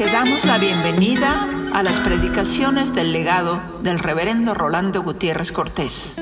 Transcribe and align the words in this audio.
Te 0.00 0.06
damos 0.06 0.46
la 0.46 0.56
bienvenida 0.56 1.46
a 1.74 1.82
las 1.82 2.00
predicaciones 2.00 2.94
del 2.94 3.12
legado 3.12 3.60
del 3.82 3.98
reverendo 3.98 4.54
Rolando 4.54 5.02
Gutiérrez 5.02 5.52
Cortés. 5.52 6.16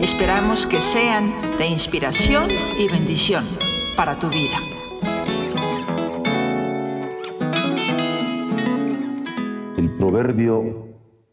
Esperamos 0.00 0.66
que 0.66 0.80
sean 0.80 1.30
de 1.58 1.66
inspiración 1.66 2.44
y 2.78 2.88
bendición 2.88 3.44
para 3.94 4.18
tu 4.18 4.30
vida. 4.30 4.56
El 9.76 9.90
proverbio 9.98 10.88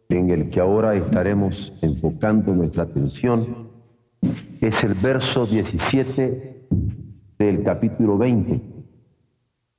en 0.10 0.30
el 0.30 0.50
que 0.50 0.60
ahora 0.60 0.94
estaremos 0.94 1.72
enfocando 1.82 2.54
nuestra 2.54 2.84
atención 2.84 3.70
es 4.60 4.84
el 4.84 4.94
verso 4.94 5.46
17 5.46 6.68
del 7.40 7.64
capítulo 7.64 8.18
20. 8.18 8.62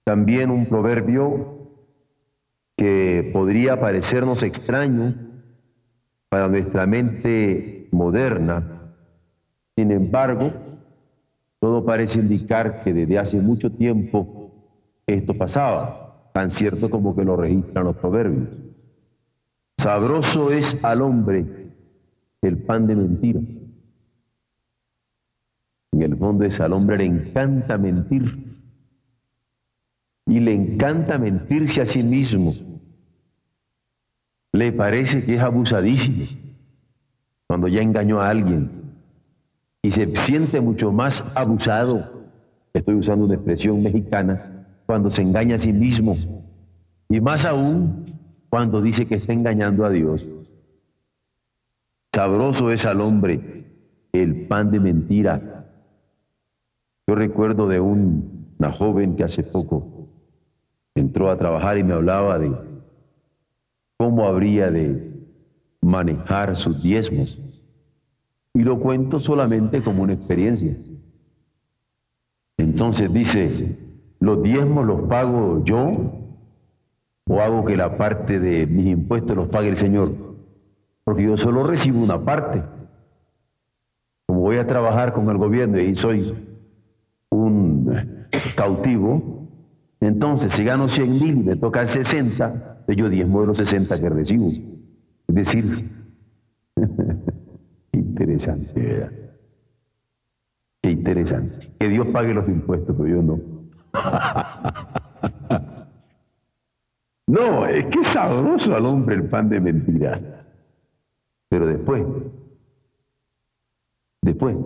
También 0.04 0.50
un 0.50 0.64
proverbio 0.64 1.57
que 2.78 3.28
podría 3.32 3.80
parecernos 3.80 4.40
extraño 4.44 5.12
para 6.28 6.46
nuestra 6.46 6.86
mente 6.86 7.88
moderna. 7.90 8.92
Sin 9.74 9.90
embargo, 9.90 10.52
todo 11.58 11.84
parece 11.84 12.20
indicar 12.20 12.84
que 12.84 12.94
desde 12.94 13.18
hace 13.18 13.40
mucho 13.40 13.72
tiempo 13.72 14.52
esto 15.08 15.34
pasaba, 15.34 16.30
tan 16.32 16.52
cierto 16.52 16.88
como 16.88 17.16
que 17.16 17.24
lo 17.24 17.36
registran 17.36 17.84
los 17.84 17.96
proverbios. 17.96 18.48
Sabroso 19.78 20.52
es 20.52 20.84
al 20.84 21.02
hombre 21.02 21.46
el 22.42 22.58
pan 22.58 22.86
de 22.86 22.94
mentira. 22.94 23.40
En 25.90 26.02
el 26.02 26.16
fondo 26.16 26.44
es 26.44 26.60
al 26.60 26.72
hombre 26.72 26.98
le 26.98 27.06
encanta 27.06 27.76
mentir. 27.76 28.46
Y 30.26 30.38
le 30.38 30.52
encanta 30.52 31.18
mentirse 31.18 31.80
a 31.80 31.86
sí 31.86 32.02
mismo 32.02 32.67
le 34.58 34.72
parece 34.72 35.24
que 35.24 35.36
es 35.36 35.40
abusadísimo 35.40 36.24
cuando 37.46 37.68
ya 37.68 37.80
engañó 37.80 38.20
a 38.20 38.28
alguien 38.28 38.70
y 39.82 39.92
se 39.92 40.06
siente 40.06 40.60
mucho 40.60 40.90
más 40.90 41.22
abusado, 41.36 42.26
estoy 42.74 42.96
usando 42.96 43.24
una 43.26 43.34
expresión 43.34 43.82
mexicana, 43.82 44.66
cuando 44.84 45.10
se 45.10 45.22
engaña 45.22 45.54
a 45.54 45.58
sí 45.58 45.72
mismo 45.72 46.16
y 47.08 47.20
más 47.20 47.44
aún 47.44 48.18
cuando 48.50 48.82
dice 48.82 49.06
que 49.06 49.14
está 49.14 49.32
engañando 49.32 49.84
a 49.84 49.90
Dios. 49.90 50.26
Sabroso 52.12 52.72
es 52.72 52.84
al 52.84 53.00
hombre 53.00 53.64
el 54.12 54.46
pan 54.48 54.72
de 54.72 54.80
mentira. 54.80 55.66
Yo 57.06 57.14
recuerdo 57.14 57.68
de 57.68 57.78
una 57.78 58.72
joven 58.72 59.14
que 59.14 59.24
hace 59.24 59.44
poco 59.44 60.08
entró 60.96 61.30
a 61.30 61.38
trabajar 61.38 61.78
y 61.78 61.84
me 61.84 61.94
hablaba 61.94 62.38
de 62.38 62.77
cómo 63.98 64.26
habría 64.26 64.70
de 64.70 65.12
manejar 65.82 66.56
sus 66.56 66.82
diezmos. 66.82 67.42
Y 68.54 68.62
lo 68.62 68.78
cuento 68.80 69.20
solamente 69.20 69.82
como 69.82 70.04
una 70.04 70.14
experiencia. 70.14 70.74
Entonces 72.56 73.12
dice, 73.12 73.76
los 74.20 74.42
diezmos 74.42 74.86
los 74.86 75.02
pago 75.08 75.62
yo 75.64 76.12
o 77.28 77.40
hago 77.40 77.64
que 77.64 77.76
la 77.76 77.98
parte 77.98 78.40
de 78.40 78.66
mis 78.66 78.86
impuestos 78.86 79.36
los 79.36 79.48
pague 79.48 79.68
el 79.68 79.76
Señor, 79.76 80.12
porque 81.04 81.24
yo 81.24 81.36
solo 81.36 81.64
recibo 81.64 82.02
una 82.02 82.24
parte. 82.24 82.62
Como 84.26 84.40
voy 84.40 84.56
a 84.56 84.66
trabajar 84.66 85.12
con 85.12 85.28
el 85.28 85.36
gobierno 85.36 85.78
y 85.78 85.94
soy 85.94 86.34
un 87.30 88.26
cautivo, 88.56 89.46
entonces 90.00 90.52
si 90.52 90.64
gano 90.64 90.88
100 90.88 91.10
mil 91.12 91.38
y 91.38 91.42
me 91.42 91.56
toca 91.56 91.86
60, 91.86 92.77
yo 92.96 93.08
diezmo 93.08 93.42
de 93.42 93.48
los 93.48 93.58
60 93.58 94.00
que 94.00 94.08
recibo. 94.08 94.50
Es 95.28 95.34
decir, 95.34 95.90
interesante, 97.92 98.80
¿verdad? 98.80 99.12
Qué 100.82 100.90
interesante. 100.90 101.72
Que 101.78 101.88
Dios 101.88 102.06
pague 102.08 102.32
los 102.32 102.48
impuestos, 102.48 102.94
pero 102.96 103.08
yo 103.08 103.22
no. 103.22 103.40
no, 107.26 107.66
es 107.66 107.86
que 107.86 108.04
sabroso 108.04 108.74
al 108.74 108.86
hombre 108.86 109.16
el 109.16 109.28
pan 109.28 109.48
de 109.48 109.60
mentira. 109.60 110.44
Pero 111.48 111.66
después, 111.66 112.04
después, 114.22 114.56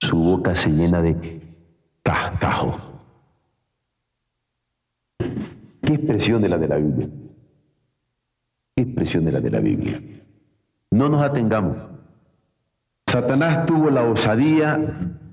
su 0.00 0.16
boca 0.16 0.56
se 0.56 0.70
llena 0.70 1.02
de 1.02 1.42
cascajo. 2.02 2.91
¿Qué 5.92 5.96
expresión 5.96 6.40
de 6.40 6.48
la 6.48 6.56
de 6.56 6.68
la 6.68 6.76
Biblia? 6.76 7.06
¿Qué 8.74 8.82
expresión 8.82 9.26
de 9.26 9.32
la 9.32 9.40
de 9.42 9.50
la 9.50 9.60
Biblia? 9.60 10.00
No 10.90 11.10
nos 11.10 11.20
atengamos. 11.20 11.76
Satanás 13.06 13.66
tuvo 13.66 13.90
la 13.90 14.02
osadía 14.04 14.80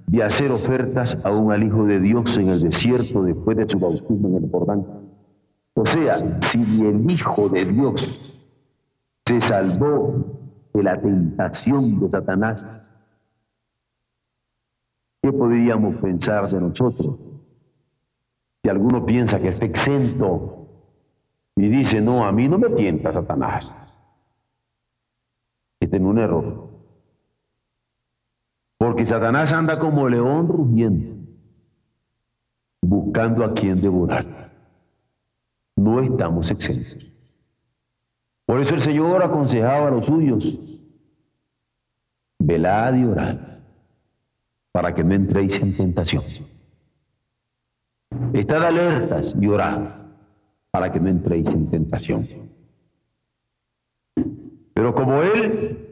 de 0.05 0.21
hacer 0.21 0.51
ofertas 0.51 1.17
aún 1.23 1.53
al 1.53 1.63
Hijo 1.63 1.85
de 1.85 2.01
Dios 2.01 2.35
en 2.35 2.49
el 2.49 2.59
desierto 2.59 3.23
después 3.23 3.55
de 3.55 3.69
su 3.69 3.79
bautismo 3.79 4.27
en 4.27 4.43
el 4.43 4.51
Jordán. 4.51 4.85
O 5.75 5.85
sea, 5.85 6.41
si 6.51 6.85
el 6.85 7.09
Hijo 7.09 7.47
de 7.47 7.63
Dios 7.63 8.19
se 9.25 9.39
salvó 9.39 10.25
de 10.73 10.83
la 10.83 10.99
tentación 10.99 12.01
de 12.01 12.09
Satanás, 12.09 12.65
¿qué 15.21 15.31
podríamos 15.31 15.95
pensar 16.01 16.49
de 16.49 16.59
nosotros? 16.59 17.28
Si 18.63 18.69
alguno 18.69 19.05
piensa 19.05 19.39
que 19.39 19.47
está 19.49 19.65
exento 19.65 20.67
y 21.55 21.69
dice, 21.69 22.01
no, 22.01 22.25
a 22.25 22.31
mí 22.31 22.47
no 22.47 22.57
me 22.57 22.69
tienta 22.69 23.13
Satanás, 23.13 23.73
este 25.79 25.97
es 25.97 26.01
un 26.01 26.17
error. 26.17 26.69
Porque 28.77 29.05
Satanás 29.05 29.51
anda 29.53 29.79
como 29.79 30.07
león 30.07 30.47
rugiendo, 30.47 31.25
buscando 32.81 33.43
a 33.43 33.53
quien 33.53 33.81
devorar. 33.81 34.51
No 35.75 36.01
estamos 36.01 36.49
exentos. 36.51 37.05
Por 38.45 38.61
eso 38.61 38.75
el 38.75 38.81
Señor 38.81 39.21
aconsejaba 39.23 39.87
a 39.87 39.91
los 39.91 40.05
suyos, 40.05 40.81
velad 42.39 42.95
y 42.95 43.03
orad, 43.05 43.37
para 44.71 44.95
que 44.95 45.03
no 45.03 45.13
entréis 45.13 45.55
en 45.55 45.75
tentación. 45.75 46.23
Estad 48.34 48.63
alertas 48.63 49.35
y 49.40 49.47
orad 49.47 49.81
para 50.72 50.91
que 50.91 51.00
no 51.00 51.09
entréis 51.09 51.47
en 51.47 51.69
tentación. 51.69 52.25
Pero 54.74 54.94
como 54.94 55.24
Él, 55.24 55.88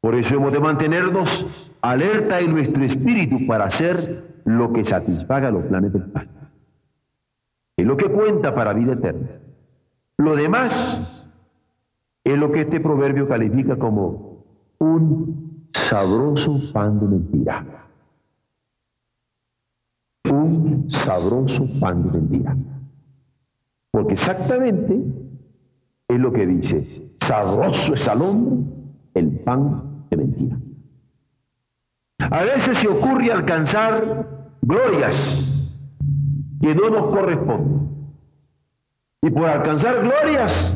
por 0.00 0.14
eso 0.14 0.34
hemos 0.34 0.52
de 0.52 0.60
mantenernos 0.60 1.70
alerta 1.80 2.40
en 2.40 2.52
nuestro 2.52 2.84
espíritu 2.84 3.46
para 3.46 3.66
hacer 3.66 4.40
lo 4.44 4.72
que 4.72 4.84
satisfaga 4.84 5.50
los 5.50 5.64
planes 5.64 5.92
del 5.92 6.04
Padre. 6.04 6.28
Es 7.76 7.86
lo 7.86 7.96
que 7.96 8.10
cuenta 8.10 8.54
para 8.54 8.72
vida 8.72 8.94
eterna. 8.94 9.28
Lo 10.16 10.34
demás 10.34 11.30
es 12.24 12.36
lo 12.36 12.50
que 12.50 12.62
este 12.62 12.80
proverbio 12.80 13.28
califica 13.28 13.76
como 13.76 14.44
un 14.78 15.70
sabroso 15.72 16.72
pan 16.72 16.98
de 16.98 17.06
mentira 17.06 17.87
sabroso 20.88 21.66
pan 21.80 22.04
de 22.04 22.18
mentira. 22.18 22.56
Porque 23.90 24.14
exactamente 24.14 25.02
es 26.08 26.18
lo 26.18 26.32
que 26.32 26.46
dice, 26.46 27.10
sabroso 27.20 27.94
es 27.94 28.08
al 28.08 28.22
hombre 28.22 28.56
el 29.14 29.40
pan 29.40 30.06
de 30.10 30.16
mentira. 30.16 30.58
A 32.18 32.42
veces 32.42 32.78
se 32.78 32.88
ocurre 32.88 33.32
alcanzar 33.32 34.54
glorias 34.62 35.16
que 36.60 36.74
no 36.74 36.90
nos 36.90 37.06
corresponden. 37.06 37.88
Y 39.22 39.30
por 39.30 39.46
alcanzar 39.46 40.00
glorias, 40.00 40.74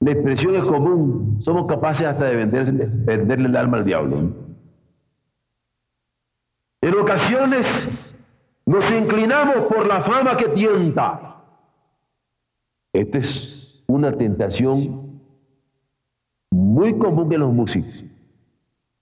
la 0.00 0.12
expresión 0.12 0.54
es 0.56 0.64
común, 0.64 1.36
somos 1.40 1.66
capaces 1.66 2.06
hasta 2.06 2.26
de 2.26 2.36
venderle 2.36 3.48
el 3.48 3.56
alma 3.56 3.78
al 3.78 3.84
diablo. 3.84 4.32
En 6.80 6.94
ocasiones 6.98 8.01
nos 8.66 8.90
inclinamos 8.90 9.66
por 9.66 9.86
la 9.86 10.02
fama 10.02 10.36
que 10.36 10.48
tienta. 10.50 11.42
Esta 12.92 13.18
es 13.18 13.82
una 13.86 14.16
tentación 14.16 15.20
muy 16.50 16.98
común 16.98 17.32
en 17.32 17.40
los 17.40 17.52
músicos, 17.52 18.04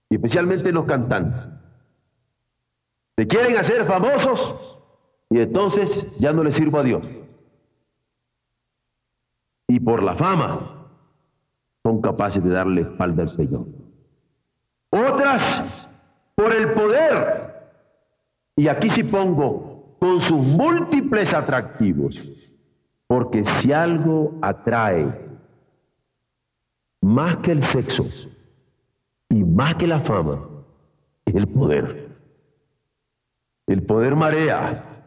especialmente 0.08 0.68
en 0.68 0.74
los 0.74 0.84
cantantes. 0.84 1.48
Se 3.16 3.26
quieren 3.26 3.56
hacer 3.58 3.84
famosos 3.84 4.78
y 5.28 5.40
entonces 5.40 6.18
ya 6.18 6.32
no 6.32 6.42
les 6.42 6.54
sirvo 6.54 6.78
a 6.78 6.82
Dios. 6.82 7.06
Y 9.68 9.78
por 9.80 10.02
la 10.02 10.16
fama 10.16 10.88
son 11.82 12.00
capaces 12.00 12.42
de 12.42 12.50
darle 12.50 12.82
espalda 12.82 13.22
al 13.22 13.28
Señor. 13.28 13.66
Otras 14.90 15.88
por 16.34 16.52
el 16.52 16.72
poder 16.72 17.49
y 18.56 18.68
aquí 18.68 18.90
sí 18.90 19.02
pongo 19.02 19.96
con 19.98 20.20
sus 20.20 20.38
múltiples 20.38 21.32
atractivos. 21.34 22.20
Porque 23.06 23.44
si 23.44 23.72
algo 23.72 24.38
atrae 24.40 25.12
más 27.00 27.38
que 27.38 27.52
el 27.52 27.62
sexo 27.62 28.06
y 29.28 29.42
más 29.42 29.74
que 29.76 29.86
la 29.86 30.00
fama, 30.00 30.46
es 31.24 31.34
el 31.34 31.48
poder. 31.48 32.16
El 33.66 33.82
poder 33.82 34.14
marea. 34.14 35.04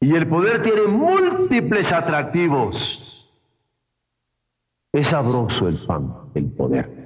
Y 0.00 0.14
el 0.14 0.28
poder 0.28 0.62
tiene 0.62 0.82
múltiples 0.82 1.92
atractivos. 1.92 3.34
Es 4.92 5.08
sabroso 5.08 5.68
el 5.68 5.76
pan, 5.76 6.14
el 6.34 6.50
poder. 6.50 6.97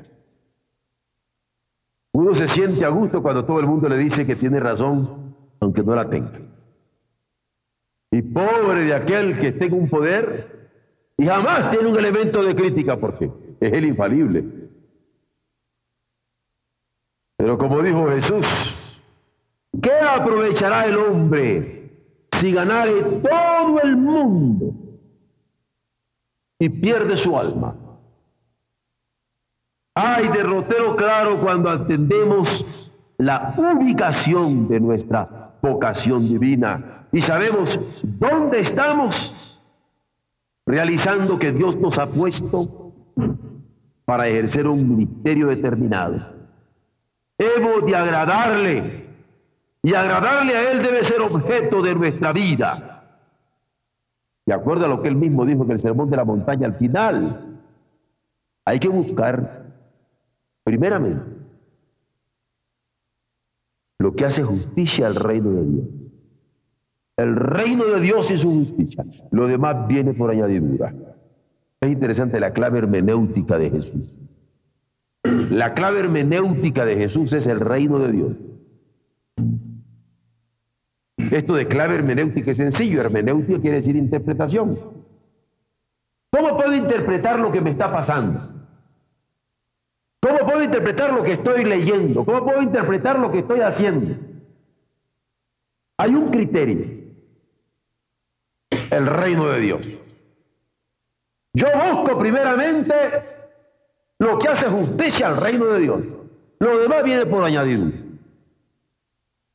Uno 2.13 2.35
se 2.35 2.47
siente 2.49 2.85
a 2.85 2.91
gusto 2.91 3.23
cuando 3.23 3.45
todo 3.45 3.61
el 3.61 3.67
mundo 3.67 3.89
le 3.89 3.97
dice 3.97 4.27
que 4.27 4.37
tiene 4.37 4.61
razón, 4.61 5.35
aunque 5.61 5.83
no 5.83 5.95
la 5.95 6.09
tenga. 6.09 6.41
Y 8.11 8.21
pobre 8.21 8.85
de 8.85 8.95
aquel 8.95 9.41
que 9.41 9.53
tenga 9.53 9.77
un 9.77 9.89
poder 9.89 10.71
y 11.17 11.27
jamás 11.27 11.71
tiene 11.71 11.89
un 11.89 11.99
elemento 11.99 12.43
de 12.43 12.55
crítica 12.55 12.99
porque 12.99 13.31
es 13.61 13.73
el 13.73 13.87
infalible. 13.87 14.45
Pero 17.39 17.57
como 17.57 17.81
dijo 17.83 18.09
Jesús, 18.09 19.01
¿qué 19.81 19.93
aprovechará 19.93 20.85
el 20.85 20.99
hombre 20.99 21.91
si 22.39 22.53
ganare 22.53 23.03
todo 23.03 23.81
el 23.83 23.97
mundo 23.97 24.75
y 26.59 26.69
pierde 26.69 27.17
su 27.17 27.37
alma? 27.37 27.75
Hay 29.95 30.29
derrotero 30.29 30.97
claro 30.97 31.41
cuando 31.41 31.69
atendemos 31.69 32.91
la 33.19 33.55
ubicación 33.57 34.67
de 34.69 34.81
nuestra 34.81 35.53
vocación 35.61 36.27
divina 36.27 37.07
y 37.13 37.21
sabemos 37.21 37.79
dónde 38.03 38.61
estamos 38.61 39.61
realizando 40.65 41.39
que 41.39 41.53
Dios 41.53 41.77
nos 41.77 41.99
ha 41.99 42.07
puesto 42.07 42.93
para 44.07 44.29
ejercer 44.29 44.67
un 44.67 44.89
ministerio 44.89 45.49
determinado. 45.49 46.27
Hemos 47.37 47.85
de 47.85 47.95
agradarle 47.95 49.07
y 49.83 49.95
agradarle 49.95 50.57
a 50.57 50.73
Él 50.73 50.83
debe 50.83 51.05
ser 51.05 51.21
objeto 51.21 51.83
de 51.83 51.95
nuestra 51.95 52.33
vida. 52.33 53.05
De 54.47 54.55
acuerdo 54.55 54.87
a 54.87 54.89
lo 54.89 55.03
que 55.03 55.09
Él 55.09 55.17
mismo 55.17 55.45
dijo 55.45 55.65
en 55.65 55.73
el 55.73 55.81
Sermón 55.81 56.09
de 56.09 56.17
la 56.17 56.25
Montaña 56.25 56.67
al 56.67 56.75
final, 56.75 57.59
hay 58.65 58.81
que 58.81 58.89
buscar 58.89 59.62
Primeramente, 60.65 61.25
lo 63.99 64.15
que 64.15 64.25
hace 64.25 64.43
justicia 64.43 65.07
al 65.07 65.15
reino 65.15 65.51
de 65.53 65.65
Dios. 65.65 65.87
El 67.17 67.37
reino 67.37 67.85
de 67.85 68.01
Dios 68.01 68.31
es 68.31 68.41
su 68.41 68.51
justicia. 68.51 69.05
Lo 69.31 69.47
demás 69.47 69.87
viene 69.87 70.15
por 70.15 70.31
añadidura. 70.31 70.95
Es 71.81 71.91
interesante 71.91 72.41
la 72.41 72.53
clave 72.53 72.79
hermenéutica 72.79 73.59
de 73.59 73.71
Jesús. 73.71 74.15
La 75.23 75.75
clave 75.75 76.01
hermenéutica 76.01 76.85
de 76.85 76.97
Jesús 76.97 77.33
es 77.33 77.47
el 77.47 77.61
reino 77.61 77.99
de 77.99 78.13
Dios. 78.13 78.37
Esto 81.17 81.55
de 81.55 81.69
clave 81.69 81.95
hermenéutica 81.95 82.51
es 82.51 82.57
sencillo. 82.57 83.01
Hermenéutica 83.01 83.61
quiere 83.61 83.77
decir 83.77 83.97
interpretación. 83.97 84.79
¿Cómo 86.31 86.57
puedo 86.57 86.75
interpretar 86.75 87.39
lo 87.39 87.53
que 87.53 87.61
me 87.61 87.71
está 87.71 87.93
pasando? 87.93 88.52
¿Cómo 90.23 90.39
puedo 90.39 90.63
interpretar 90.63 91.13
lo 91.13 91.25
que 91.25 91.33
estoy 91.33 91.65
leyendo? 91.65 92.25
¿Cómo 92.25 92.45
puedo 92.45 92.63
interpretar 92.63 93.19
lo 93.19 93.33
que 93.33 93.41
estoy 93.41 93.61
haciendo? 93.61 94.15
Hay 95.99 96.15
un 96.15 96.31
criterio, 96.31 96.87
el 98.71 99.07
reino 99.07 99.49
de 99.49 99.61
Dios. 99.61 99.89
Yo 101.55 101.67
busco 101.91 102.19
primeramente 102.21 102.95
lo 104.21 104.39
que 104.39 104.49
hace 104.49 104.69
justicia 104.69 105.27
al 105.27 105.39
reino 105.39 105.67
de 105.67 105.81
Dios. 105.81 106.01
Lo 106.61 106.79
demás 106.79 107.03
viene 107.03 107.27
por 107.27 107.43
añadidura. 107.43 107.97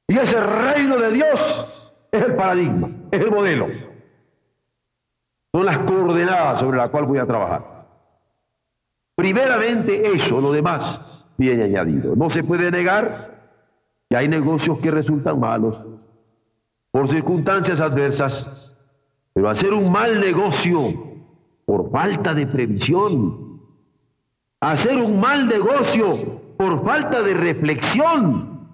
Y 0.09 0.17
ese 0.17 0.39
reino 0.41 0.97
de 0.97 1.11
Dios 1.11 1.93
es 2.11 2.21
el 2.21 2.35
paradigma, 2.35 2.89
es 3.11 3.21
el 3.21 3.31
modelo. 3.31 3.67
Son 5.53 5.65
las 5.65 5.79
coordenadas 5.79 6.59
sobre 6.59 6.77
las 6.77 6.89
cuales 6.89 7.09
voy 7.09 7.19
a 7.19 7.25
trabajar. 7.25 7.76
Primeramente 9.17 10.13
eso, 10.13 10.39
lo 10.39 10.51
demás 10.51 11.25
viene 11.39 11.63
añadido. 11.63 12.15
No 12.15 12.29
se 12.29 12.43
puede 12.43 12.69
negar 12.69 13.31
que 14.07 14.15
hay 14.15 14.27
negocios 14.27 14.77
que 14.77 14.91
resultan 14.91 15.39
malos 15.39 15.83
por 16.91 17.09
circunstancias 17.09 17.81
adversas, 17.81 18.77
pero 19.33 19.49
hacer 19.49 19.73
un 19.73 19.91
mal 19.91 20.19
negocio 20.19 20.93
por 21.65 21.89
falta 21.89 22.35
de 22.35 22.45
previsión, 22.45 23.59
hacer 24.61 24.99
un 24.99 25.19
mal 25.19 25.47
negocio 25.47 26.55
por 26.55 26.85
falta 26.85 27.23
de 27.23 27.33
reflexión, 27.33 28.69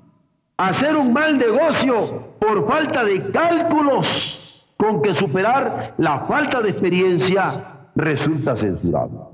hacer 0.57 0.97
un 0.97 1.13
mal 1.13 1.37
negocio 1.37 2.35
por 2.39 2.67
falta 2.67 3.05
de 3.05 3.31
cálculos 3.31 4.67
con 4.75 5.01
que 5.01 5.15
superar 5.15 5.95
la 5.99 6.25
falta 6.25 6.61
de 6.61 6.71
experiencia 6.71 7.87
resulta 7.95 8.57
censurable. 8.57 9.32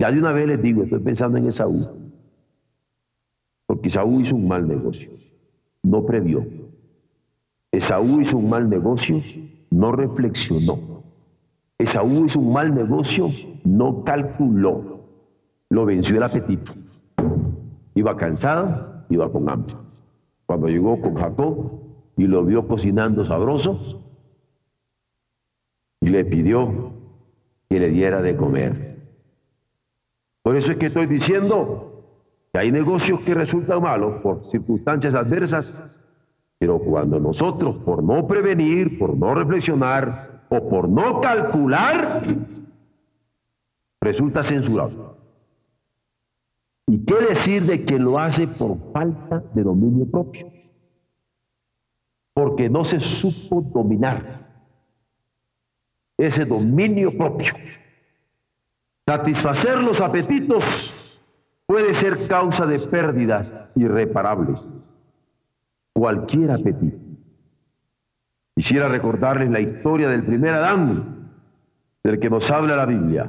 Ya 0.00 0.10
de 0.10 0.18
una 0.18 0.32
vez 0.32 0.48
les 0.48 0.62
digo, 0.62 0.82
estoy 0.82 1.00
pensando 1.00 1.36
en 1.36 1.46
Esaú, 1.46 1.86
porque 3.66 3.88
Esaú 3.88 4.22
hizo 4.22 4.34
un 4.34 4.48
mal 4.48 4.66
negocio, 4.66 5.10
no 5.82 6.06
previó. 6.06 6.42
Esaú 7.70 8.22
hizo 8.22 8.38
un 8.38 8.48
mal 8.48 8.70
negocio, 8.70 9.18
no 9.68 9.92
reflexionó. 9.92 11.02
Esaú 11.76 12.24
hizo 12.24 12.40
un 12.40 12.50
mal 12.50 12.74
negocio, 12.74 13.28
no 13.62 14.02
calculó. 14.02 15.00
Lo 15.68 15.84
venció 15.84 16.16
el 16.16 16.22
apetito. 16.22 16.72
Iba 17.94 18.16
cansado, 18.16 19.04
iba 19.10 19.30
con 19.30 19.50
hambre. 19.50 19.76
Cuando 20.46 20.68
llegó 20.68 20.98
con 21.02 21.14
Jacob 21.16 21.72
y 22.16 22.26
lo 22.26 22.42
vio 22.46 22.66
cocinando 22.66 23.26
sabroso, 23.26 24.02
y 26.00 26.08
le 26.08 26.24
pidió 26.24 26.94
que 27.68 27.78
le 27.78 27.90
diera 27.90 28.22
de 28.22 28.34
comer. 28.34 28.89
Por 30.42 30.56
eso 30.56 30.72
es 30.72 30.78
que 30.78 30.86
estoy 30.86 31.06
diciendo 31.06 32.04
que 32.52 32.58
hay 32.58 32.72
negocios 32.72 33.20
que 33.20 33.34
resultan 33.34 33.82
malos 33.82 34.20
por 34.22 34.44
circunstancias 34.44 35.14
adversas, 35.14 36.00
pero 36.58 36.78
cuando 36.78 37.20
nosotros, 37.20 37.76
por 37.84 38.02
no 38.02 38.26
prevenir, 38.26 38.98
por 38.98 39.16
no 39.16 39.34
reflexionar 39.34 40.46
o 40.48 40.68
por 40.68 40.88
no 40.88 41.20
calcular, 41.20 42.22
resulta 44.00 44.42
censurado. 44.42 45.16
¿Y 46.86 47.04
qué 47.04 47.14
decir 47.14 47.62
de 47.62 47.84
que 47.84 47.98
lo 47.98 48.18
hace 48.18 48.48
por 48.48 48.76
falta 48.92 49.44
de 49.54 49.62
dominio 49.62 50.10
propio? 50.10 50.50
Porque 52.34 52.68
no 52.68 52.84
se 52.84 52.98
supo 52.98 53.60
dominar 53.60 54.48
ese 56.18 56.44
dominio 56.44 57.16
propio. 57.16 57.52
Satisfacer 59.10 59.82
los 59.82 60.00
apetitos 60.00 61.20
puede 61.66 61.94
ser 61.94 62.28
causa 62.28 62.64
de 62.64 62.78
pérdidas 62.78 63.72
irreparables. 63.74 64.70
Cualquier 65.92 66.52
apetito. 66.52 66.96
Quisiera 68.54 68.86
recordarles 68.86 69.50
la 69.50 69.58
historia 69.58 70.08
del 70.08 70.22
primer 70.22 70.54
Adán, 70.54 71.28
del 72.04 72.20
que 72.20 72.30
nos 72.30 72.48
habla 72.52 72.76
la 72.76 72.86
Biblia. 72.86 73.28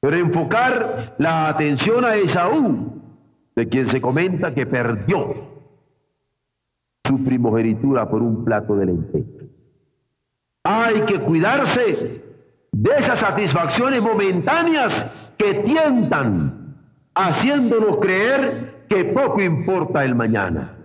Pero 0.00 0.16
enfocar 0.18 1.16
la 1.18 1.48
atención 1.48 2.04
a 2.04 2.14
Esaú, 2.14 3.02
de 3.56 3.68
quien 3.68 3.86
se 3.86 4.00
comenta 4.00 4.54
que 4.54 4.66
perdió 4.66 5.34
su 7.08 7.24
primogenitura 7.24 8.08
por 8.08 8.22
un 8.22 8.44
plato 8.44 8.76
de 8.76 8.86
lentejas. 8.86 9.48
Hay 10.62 11.00
que 11.06 11.18
cuidarse 11.18 12.23
de 12.74 12.90
esas 12.98 13.20
satisfacciones 13.20 14.02
momentáneas 14.02 15.32
que 15.38 15.54
tientan, 15.62 16.76
haciéndonos 17.14 17.98
creer 17.98 18.86
que 18.88 19.04
poco 19.04 19.40
importa 19.40 20.04
el 20.04 20.16
mañana. 20.16 20.76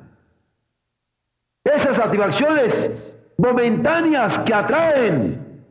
Esas 1.64 1.98
satisfacciones 1.98 3.18
momentáneas 3.40 4.40
que 4.42 4.54
atraen, 4.54 5.66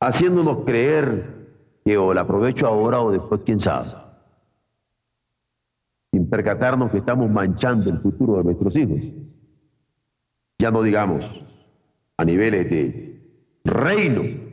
haciéndonos 0.00 0.64
creer 0.64 1.48
que 1.84 1.98
o 1.98 2.14
la 2.14 2.20
aprovecho 2.20 2.68
ahora 2.68 3.00
o 3.00 3.10
después, 3.10 3.40
quién 3.44 3.58
sabe. 3.58 3.88
Sin 6.12 6.30
percatarnos 6.30 6.92
que 6.92 6.98
estamos 6.98 7.28
manchando 7.28 7.90
el 7.90 7.98
futuro 7.98 8.36
de 8.36 8.44
nuestros 8.44 8.76
hijos. 8.76 9.04
Ya 10.60 10.70
no 10.70 10.80
digamos 10.82 11.40
a 12.16 12.24
niveles 12.24 12.70
de 12.70 13.20
reino, 13.64 14.47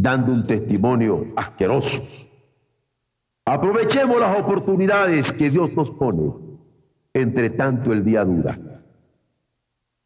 dando 0.00 0.32
un 0.32 0.46
testimonio 0.46 1.26
asqueroso. 1.36 2.00
Aprovechemos 3.44 4.18
las 4.20 4.38
oportunidades 4.38 5.30
que 5.32 5.50
Dios 5.50 5.72
nos 5.74 5.90
pone 5.90 6.32
entre 7.12 7.50
tanto 7.50 7.92
el 7.92 8.04
día 8.04 8.24
dura. 8.24 8.58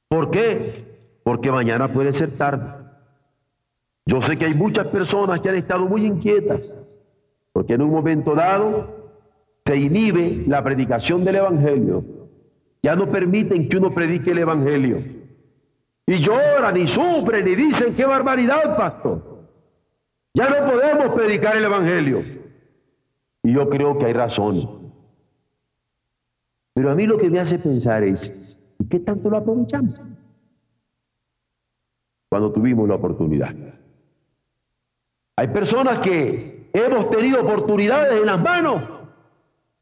¿Por 0.09 0.31
qué? 0.31 1.21
Porque 1.23 1.53
mañana 1.53 1.93
puede 1.93 2.13
ser 2.13 2.37
tarde. 2.37 2.85
Yo 4.07 4.21
sé 4.21 4.37
que 4.37 4.47
hay 4.47 4.55
muchas 4.55 4.89
personas 4.89 5.41
que 5.41 5.49
han 5.49 5.57
estado 5.57 5.87
muy 5.87 6.05
inquietas, 6.05 6.75
porque 7.53 7.75
en 7.75 7.83
un 7.83 7.91
momento 7.91 8.35
dado 8.35 9.13
se 9.65 9.77
inhibe 9.77 10.45
la 10.47 10.63
predicación 10.63 11.25
del 11.25 11.37
Evangelio. 11.37 12.05
Ya 12.83 12.97
no 12.97 13.11
permiten 13.11 13.69
que 13.69 13.77
uno 13.77 13.91
predique 13.91 14.33
el 14.33 14.39
Evangelio. 14.39 15.03
Y 16.07 16.17
lloran 16.17 16.77
y 16.77 16.87
sufren 16.87 17.47
y 17.49 17.55
dicen, 17.55 17.95
qué 17.95 18.05
barbaridad, 18.05 18.77
pastor. 18.77 19.34
Ya 20.35 20.51
no 20.51 20.67
podemos 20.71 21.15
predicar 21.15 21.57
el 21.57 21.65
Evangelio. 21.65 22.23
Y 23.45 23.53
yo 23.53 23.69
creo 23.69 23.97
que 23.99 24.07
hay 24.07 24.13
razón. 24.13 24.93
Pero 26.75 26.91
a 26.91 26.95
mí 26.97 27.07
lo 27.07 27.17
que 27.19 27.31
me 27.31 27.39
hace 27.39 27.59
pensar 27.59 28.03
es, 28.03 28.59
¿y 28.81 28.89
qué 28.89 28.99
tanto 28.99 29.31
lo 29.31 29.37
aprovechamos? 29.37 29.95
Cuando 32.29 32.53
tuvimos 32.53 32.89
la 32.89 32.97
oportunidad. 32.97 33.55
Hay 35.37 35.49
personas 35.49 36.01
que 36.01 36.69
hemos 36.73 37.11
tenido 37.11 37.43
oportunidades 37.43 38.21
en 38.21 38.27
las 38.27 38.41
manos 38.41 38.83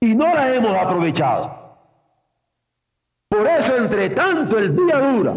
y 0.00 0.14
no 0.14 0.26
las 0.34 0.52
hemos 0.52 0.76
aprovechado. 0.76 1.62
Por 3.28 3.46
eso, 3.46 3.76
entre 3.76 4.10
tanto, 4.10 4.58
el 4.58 4.76
día 4.76 4.98
dura. 4.98 5.34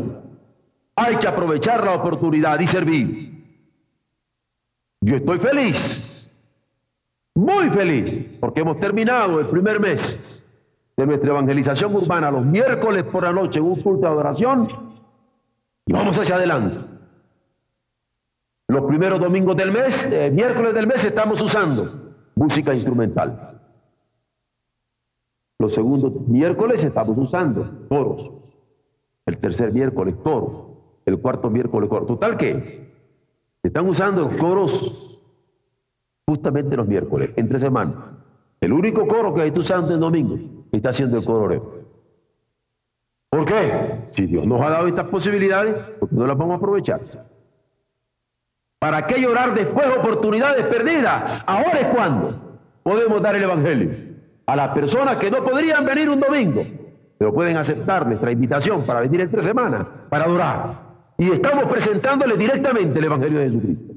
Hay 0.97 1.15
que 1.17 1.27
aprovechar 1.27 1.85
la 1.85 1.95
oportunidad 1.95 2.59
y 2.59 2.67
servir. 2.67 3.34
Yo 5.05 5.17
estoy 5.17 5.37
feliz, 5.37 6.27
muy 7.35 7.69
feliz, 7.69 8.39
porque 8.41 8.61
hemos 8.61 8.79
terminado 8.79 9.39
el 9.39 9.45
primer 9.49 9.79
mes 9.79 10.43
de 10.97 11.05
nuestra 11.05 11.29
evangelización 11.29 11.95
urbana 11.95 12.31
los 12.31 12.43
miércoles 12.43 13.03
por 13.03 13.21
la 13.21 13.31
noche 13.31 13.59
en 13.59 13.65
un 13.65 13.79
culto 13.83 14.01
de 14.01 14.07
adoración 14.07 14.67
y 15.85 15.93
vamos 15.93 16.17
hacia 16.17 16.37
adelante. 16.37 16.79
Los 18.67 18.85
primeros 18.85 19.19
domingos 19.19 19.55
del 19.55 19.71
mes, 19.71 20.05
eh, 20.05 20.31
miércoles 20.33 20.73
del 20.73 20.87
mes, 20.87 21.05
estamos 21.05 21.39
usando 21.39 22.15
música 22.33 22.73
instrumental. 22.73 23.61
Los 25.59 25.71
segundos 25.71 26.13
miércoles 26.27 26.83
estamos 26.83 27.15
usando 27.15 27.85
coros. 27.89 28.31
El 29.27 29.37
tercer 29.37 29.71
miércoles, 29.71 30.15
coro. 30.15 31.01
El 31.05 31.19
cuarto 31.19 31.51
miércoles, 31.51 31.91
coro. 31.91 32.07
Total 32.07 32.37
que 32.37 32.84
están 33.67 33.87
usando 33.87 34.37
coros 34.37 35.19
justamente 36.27 36.75
los 36.75 36.87
miércoles, 36.87 37.31
entre 37.35 37.59
semanas. 37.59 37.95
El 38.61 38.73
único 38.73 39.07
coro 39.07 39.33
que 39.33 39.45
está 39.45 39.59
usando 39.59 39.93
el 39.93 39.99
domingo 39.99 40.37
está 40.71 40.89
haciendo 40.89 41.19
el 41.19 41.25
coro 41.25 41.83
¿Por 43.29 43.45
qué? 43.45 44.03
Si 44.07 44.25
Dios 44.25 44.45
nos 44.45 44.61
ha 44.61 44.69
dado 44.69 44.87
estas 44.87 45.07
posibilidades, 45.07 45.75
no 46.11 46.25
las 46.25 46.37
vamos 46.37 46.53
a 46.53 46.57
aprovechar? 46.57 47.01
¿Para 48.79 49.05
qué 49.07 49.19
llorar 49.19 49.53
después 49.53 49.87
oportunidades 49.97 50.65
perdidas? 50.67 51.43
Ahora 51.45 51.79
es 51.79 51.87
cuando 51.87 52.59
podemos 52.83 53.21
dar 53.21 53.35
el 53.35 53.43
Evangelio 53.43 53.91
a 54.45 54.55
las 54.55 54.69
personas 54.69 55.17
que 55.17 55.31
no 55.31 55.43
podrían 55.43 55.83
venir 55.85 56.09
un 56.09 56.19
domingo, 56.19 56.65
pero 57.17 57.33
pueden 57.33 57.57
aceptar 57.57 58.05
nuestra 58.07 58.31
invitación 58.31 58.85
para 58.85 59.01
venir 59.01 59.21
entre 59.21 59.41
semanas, 59.41 59.85
para 60.09 60.25
adorar. 60.25 60.84
Y 61.17 61.31
estamos 61.31 61.65
presentándoles 61.65 62.37
directamente 62.37 62.99
el 62.99 63.05
Evangelio 63.05 63.39
de 63.39 63.45
Jesucristo. 63.45 63.93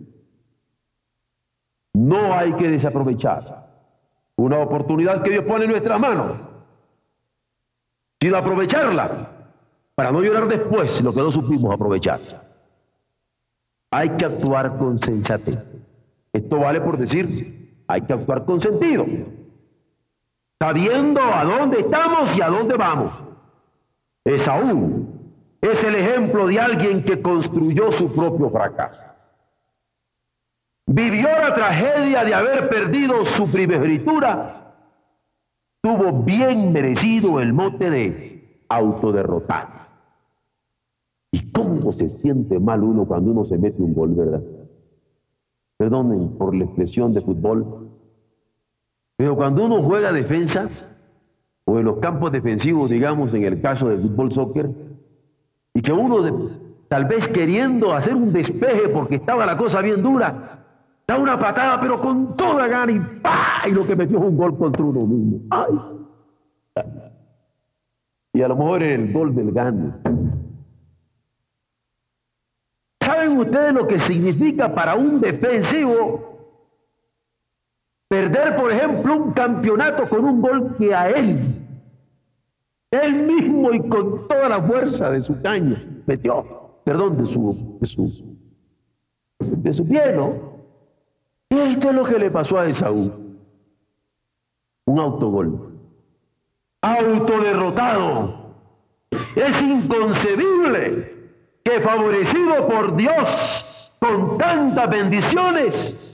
No 1.94 2.32
hay 2.32 2.52
que 2.52 2.68
desaprovechar 2.68 3.66
una 4.36 4.58
oportunidad 4.58 5.22
que 5.22 5.30
Dios 5.30 5.44
pone 5.44 5.64
en 5.64 5.72
nuestras 5.72 5.98
manos, 5.98 6.36
sino 8.20 8.36
aprovecharla 8.36 9.30
para 9.94 10.12
no 10.12 10.22
llorar 10.22 10.46
después 10.46 11.00
lo 11.02 11.12
que 11.12 11.20
no 11.20 11.32
supimos 11.32 11.74
aprovechar. 11.74 12.20
Hay 13.90 14.10
que 14.10 14.26
actuar 14.26 14.78
con 14.78 14.98
sensatez. 14.98 15.58
Esto 16.32 16.58
vale 16.58 16.80
por 16.80 16.98
decir, 16.98 17.82
hay 17.88 18.02
que 18.02 18.12
actuar 18.12 18.44
con 18.44 18.60
sentido 18.60 19.06
sabiendo 20.58 21.20
a 21.20 21.44
dónde 21.44 21.80
estamos 21.80 22.36
y 22.36 22.42
a 22.42 22.48
dónde 22.48 22.76
vamos. 22.76 23.16
Esaú 24.24 25.17
es 25.60 25.84
el 25.84 25.94
ejemplo 25.94 26.46
de 26.46 26.60
alguien 26.60 27.02
que 27.02 27.20
construyó 27.20 27.90
su 27.92 28.12
propio 28.14 28.50
fracaso. 28.50 29.04
Vivió 30.86 31.28
la 31.28 31.54
tragedia 31.54 32.24
de 32.24 32.34
haber 32.34 32.68
perdido 32.68 33.24
su 33.24 33.50
primogenitura. 33.50 34.74
Tuvo 35.82 36.22
bien 36.22 36.72
merecido 36.72 37.40
el 37.40 37.52
mote 37.52 37.90
de 37.90 38.64
autoderrotado. 38.68 39.68
¿Y 41.30 41.52
cómo 41.52 41.92
se 41.92 42.08
siente 42.08 42.58
mal 42.58 42.82
uno 42.82 43.04
cuando 43.06 43.32
uno 43.32 43.44
se 43.44 43.58
mete 43.58 43.82
un 43.82 43.94
gol, 43.94 44.14
verdad? 44.14 44.42
Perdonen 45.76 46.38
por 46.38 46.54
la 46.54 46.64
expresión 46.64 47.12
de 47.12 47.20
fútbol, 47.20 47.90
pero 49.16 49.36
cuando 49.36 49.64
uno 49.64 49.82
juega 49.82 50.12
defensa, 50.12 50.88
o 51.64 51.78
en 51.78 51.84
los 51.84 51.98
campos 51.98 52.32
defensivos, 52.32 52.88
digamos, 52.88 53.34
en 53.34 53.44
el 53.44 53.60
caso 53.60 53.88
del 53.88 54.00
fútbol 54.00 54.32
soccer, 54.32 54.70
y 55.78 55.80
que 55.80 55.92
uno 55.92 56.50
tal 56.88 57.04
vez 57.04 57.28
queriendo 57.28 57.94
hacer 57.94 58.12
un 58.12 58.32
despeje 58.32 58.88
porque 58.88 59.14
estaba 59.14 59.46
la 59.46 59.56
cosa 59.56 59.80
bien 59.80 60.02
dura, 60.02 60.64
da 61.06 61.16
una 61.16 61.38
patada, 61.38 61.80
pero 61.80 62.00
con 62.00 62.36
toda 62.36 62.66
gana 62.66 62.90
y 62.90 62.98
¡pah! 62.98 63.68
Y 63.68 63.70
lo 63.70 63.86
que 63.86 63.94
metió 63.94 64.18
un 64.18 64.36
gol 64.36 64.58
contra 64.58 64.84
uno 64.84 65.06
mismo. 65.06 65.38
¡Ay! 65.50 66.84
Y 68.32 68.42
a 68.42 68.48
lo 68.48 68.56
mejor 68.56 68.82
el 68.82 69.12
gol 69.12 69.32
del 69.36 69.52
gane. 69.52 69.92
¿Saben 73.00 73.38
ustedes 73.38 73.72
lo 73.72 73.86
que 73.86 74.00
significa 74.00 74.74
para 74.74 74.96
un 74.96 75.20
defensivo 75.20 76.28
Perder, 78.08 78.56
por 78.56 78.72
ejemplo, 78.72 79.16
un 79.16 79.32
campeonato 79.32 80.08
con 80.08 80.24
un 80.24 80.40
gol 80.40 80.74
que 80.76 80.92
a 80.92 81.10
él, 81.10 81.57
él 82.90 83.26
mismo 83.26 83.72
y 83.72 83.88
con 83.88 84.26
toda 84.28 84.48
la 84.48 84.62
fuerza 84.62 85.10
de 85.10 85.22
su 85.22 85.40
caño, 85.42 85.76
metió, 86.06 86.80
perdón, 86.84 87.18
de 87.18 87.26
su, 87.26 87.78
de 87.80 87.86
su, 87.86 88.36
de 89.40 89.72
su 89.72 89.86
pie. 89.86 90.02
Esto 91.50 91.90
es 91.90 91.94
lo 91.94 92.04
que 92.04 92.18
le 92.18 92.30
pasó 92.30 92.58
a 92.58 92.66
Esaú. 92.66 93.12
Un 94.86 94.98
autogol. 94.98 95.74
Autoderrotado. 96.80 98.54
Es 99.36 99.62
inconcebible 99.62 101.14
que 101.62 101.80
favorecido 101.80 102.66
por 102.68 102.96
Dios 102.96 103.92
con 103.98 104.38
tantas 104.38 104.88
bendiciones, 104.88 106.07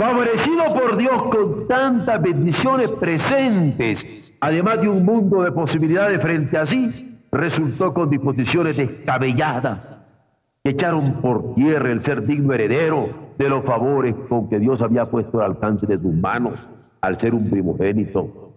favorecido 0.00 0.64
por 0.72 0.96
Dios 0.96 1.22
con 1.24 1.68
tantas 1.68 2.22
bendiciones 2.22 2.90
presentes, 2.92 4.32
además 4.40 4.80
de 4.80 4.88
un 4.88 5.04
mundo 5.04 5.42
de 5.42 5.52
posibilidades 5.52 6.22
frente 6.22 6.56
a 6.56 6.64
sí, 6.64 7.18
resultó 7.30 7.92
con 7.92 8.08
disposiciones 8.08 8.78
descabelladas 8.78 9.98
que 10.64 10.70
echaron 10.70 11.20
por 11.20 11.54
tierra 11.54 11.92
el 11.92 12.00
ser 12.00 12.22
digno 12.22 12.54
heredero 12.54 13.10
de 13.36 13.50
los 13.50 13.62
favores 13.62 14.14
con 14.26 14.48
que 14.48 14.58
Dios 14.58 14.80
había 14.80 15.04
puesto 15.04 15.38
al 15.38 15.50
alcance 15.50 15.86
de 15.86 15.98
sus 15.98 16.14
manos 16.14 16.66
al 17.02 17.18
ser 17.18 17.34
un 17.34 17.50
primogénito. 17.50 18.54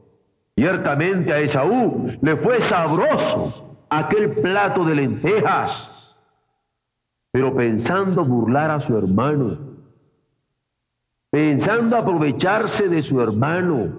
Ciertamente 0.56 1.34
a 1.34 1.40
Esaú 1.40 2.10
le 2.22 2.38
fue 2.38 2.62
sabroso 2.62 3.86
aquel 3.90 4.32
plato 4.32 4.86
de 4.86 4.96
lentejas, 4.96 6.18
pero 7.34 7.54
pensando 7.54 8.24
burlar 8.24 8.72
a 8.72 8.80
su 8.80 8.98
hermano, 8.98 9.73
pensando 11.34 11.98
aprovecharse 11.98 12.88
de 12.88 13.02
su 13.02 13.20
hermano, 13.20 13.92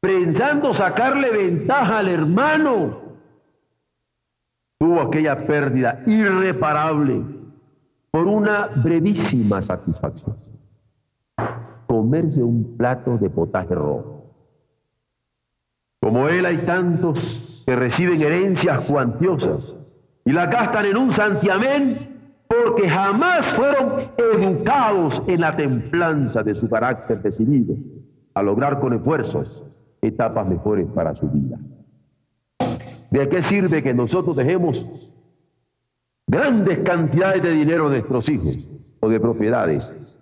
pensando 0.00 0.74
sacarle 0.74 1.30
ventaja 1.30 1.98
al 1.98 2.08
hermano, 2.08 3.00
tuvo 4.76 5.02
aquella 5.02 5.46
pérdida 5.46 6.02
irreparable 6.04 7.22
por 8.10 8.26
una 8.26 8.66
brevísima 8.74 9.62
satisfacción. 9.62 10.34
Comerse 11.86 12.42
un 12.42 12.76
plato 12.76 13.16
de 13.18 13.30
potaje 13.30 13.72
rojo. 13.72 14.34
Como 16.00 16.28
él 16.28 16.44
hay 16.44 16.66
tantos 16.66 17.62
que 17.64 17.76
reciben 17.76 18.20
herencias 18.20 18.84
cuantiosas 18.84 19.76
y 20.24 20.32
la 20.32 20.46
gastan 20.46 20.86
en 20.86 20.96
un 20.96 21.12
santiamén 21.12 22.11
porque 22.52 22.88
jamás 22.88 23.46
fueron 23.46 24.10
educados 24.16 25.22
en 25.26 25.40
la 25.40 25.56
templanza 25.56 26.42
de 26.42 26.54
su 26.54 26.68
carácter 26.68 27.22
decidido 27.22 27.76
a 28.34 28.42
lograr 28.42 28.78
con 28.80 28.92
esfuerzos 28.92 29.62
etapas 30.02 30.46
mejores 30.46 30.86
para 30.88 31.14
su 31.14 31.28
vida. 31.28 31.58
¿De 33.10 33.28
qué 33.28 33.42
sirve 33.42 33.82
que 33.82 33.94
nosotros 33.94 34.36
dejemos 34.36 35.10
grandes 36.26 36.80
cantidades 36.80 37.42
de 37.42 37.50
dinero 37.50 37.86
a 37.86 37.90
nuestros 37.90 38.28
hijos 38.28 38.68
o 39.00 39.08
de 39.08 39.20
propiedades, 39.20 40.18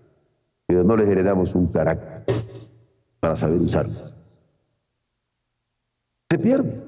pero 0.67 0.85
no 0.85 0.97
les 0.97 1.09
heredamos 1.09 1.55
un 1.55 1.67
carácter 1.73 2.45
para 3.21 3.37
saber 3.37 3.61
usarlos? 3.61 4.17
se 6.31 6.39
pierde. 6.39 6.81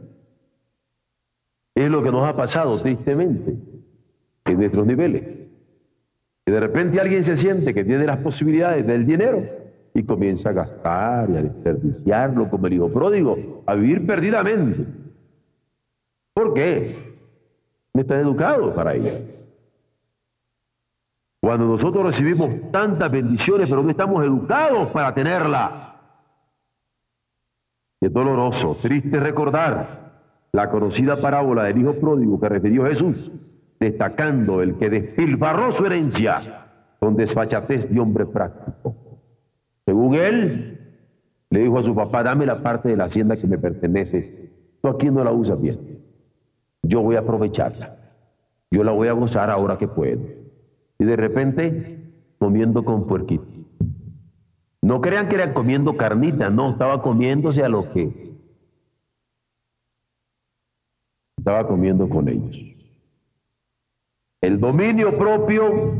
Es 1.75 1.90
lo 1.90 2.00
que 2.00 2.12
nos 2.12 2.25
ha 2.25 2.37
pasado 2.37 2.80
tristemente 2.80 3.71
en 4.44 4.58
nuestros 4.58 4.87
niveles. 4.87 5.22
Y 6.44 6.50
de 6.50 6.61
repente 6.61 7.00
alguien 7.00 7.25
se 7.25 7.37
siente 7.37 7.72
que 7.72 7.84
tiene 7.84 8.06
las 8.06 8.18
posibilidades 8.18 8.87
del 8.87 9.06
dinero 9.06 9.44
y 9.94 10.02
comienza 10.04 10.50
a 10.50 10.52
gastar 10.52 11.30
y 11.30 11.37
a 11.37 11.42
desperdiciarlo 11.42 12.49
como 12.49 12.66
el 12.66 12.72
hijo 12.72 12.88
pródigo, 12.88 13.62
a 13.66 13.75
vivir 13.75 14.06
perdidamente. 14.06 14.87
¿Por 16.34 16.54
qué? 16.54 17.12
No 17.94 18.00
está 18.00 18.18
educado 18.18 18.75
para 18.75 18.94
ello. 18.94 19.12
Cuando 21.40 21.66
nosotros 21.66 22.04
recibimos 22.04 22.49
tantas 22.70 23.11
bendiciones, 23.11 23.68
pero 23.68 23.82
no 23.82 23.90
estamos 23.90 24.25
educados 24.25 24.88
para 24.90 25.12
tenerla. 25.12 26.00
Es 28.00 28.12
doloroso, 28.12 28.76
triste 28.80 29.20
recordar 29.20 30.02
la 30.52 30.70
conocida 30.70 31.16
parábola 31.16 31.64
del 31.64 31.78
hijo 31.78 31.94
pródigo 31.94 32.38
que 32.40 32.49
refirió 32.49 32.87
Jesús, 32.87 33.51
destacando 33.82 34.62
el 34.62 34.76
que 34.76 34.88
despilfarró 34.88 35.72
su 35.72 35.84
herencia 35.84 36.68
con 37.00 37.16
desfachatez 37.16 37.92
de 37.92 38.00
hombre 38.00 38.26
práctico. 38.26 38.94
Según 39.84 40.14
él, 40.14 40.78
le 41.50 41.60
dijo 41.60 41.78
a 41.78 41.82
su 41.82 41.94
papá, 41.94 42.22
dame 42.22 42.46
la 42.46 42.62
parte 42.62 42.88
de 42.88 42.96
la 42.96 43.04
hacienda 43.04 43.36
que 43.36 43.46
me 43.46 43.58
pertenece. 43.58 44.50
Tú 44.80 44.88
aquí 44.88 45.10
no 45.10 45.24
la 45.24 45.32
usas 45.32 45.60
bien. 45.60 46.00
Yo 46.82 47.02
voy 47.02 47.16
a 47.16 47.20
aprovecharla. 47.20 47.96
Yo 48.70 48.84
la 48.84 48.92
voy 48.92 49.08
a 49.08 49.12
gozar 49.12 49.50
ahora 49.50 49.76
que 49.76 49.88
puedo 49.88 50.22
y 50.98 51.04
de 51.04 51.16
repente 51.16 52.12
comiendo 52.38 52.84
con 52.84 53.06
puerquito. 53.06 53.44
No 54.80 55.00
crean 55.00 55.28
que 55.28 55.34
era 55.34 55.52
comiendo 55.52 55.96
carnita, 55.96 56.48
no, 56.48 56.70
estaba 56.70 57.02
comiéndose 57.02 57.62
a 57.62 57.68
lo 57.68 57.92
que 57.92 58.32
estaba 61.36 61.66
comiendo 61.66 62.08
con 62.08 62.28
ellos. 62.28 62.71
El 64.42 64.58
dominio 64.58 65.16
propio 65.16 65.94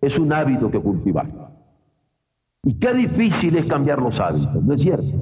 es 0.00 0.18
un 0.18 0.32
hábito 0.32 0.68
que 0.68 0.80
cultivar. 0.80 1.26
Y 2.64 2.74
qué 2.74 2.92
difícil 2.92 3.56
es 3.56 3.66
cambiar 3.66 4.02
los 4.02 4.18
hábitos, 4.18 4.64
¿no 4.64 4.74
es 4.74 4.82
cierto? 4.82 5.14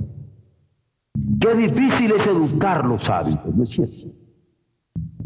Qué 1.39 1.55
difícil 1.55 2.13
es 2.13 2.27
educar 2.27 2.87
los 2.87 3.09
hábitos, 3.11 3.55
¿no 3.55 3.63
es 3.63 3.69
cierto? 3.69 4.07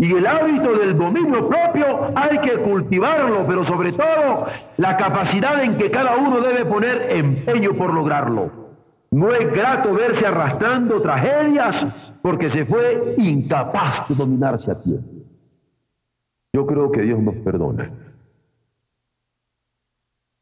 Y 0.00 0.12
el 0.12 0.26
hábito 0.26 0.72
del 0.72 0.98
dominio 0.98 1.48
propio 1.48 2.10
hay 2.16 2.38
que 2.38 2.58
cultivarlo, 2.58 3.46
pero 3.46 3.62
sobre 3.62 3.92
todo 3.92 4.46
la 4.78 4.96
capacidad 4.96 5.62
en 5.62 5.78
que 5.78 5.88
cada 5.88 6.16
uno 6.16 6.40
debe 6.40 6.64
poner 6.64 7.12
empeño 7.12 7.74
por 7.76 7.94
lograrlo. 7.94 8.50
No 9.12 9.32
es 9.32 9.52
grato 9.52 9.94
verse 9.94 10.26
arrastrando 10.26 11.00
tragedias 11.00 12.12
porque 12.22 12.50
se 12.50 12.64
fue 12.64 13.14
incapaz 13.18 14.08
de 14.08 14.16
dominarse 14.16 14.72
a 14.72 14.78
tiempo. 14.78 15.19
Yo 16.52 16.66
creo 16.66 16.90
que 16.90 17.02
Dios 17.02 17.22
nos 17.22 17.36
perdona. 17.36 17.92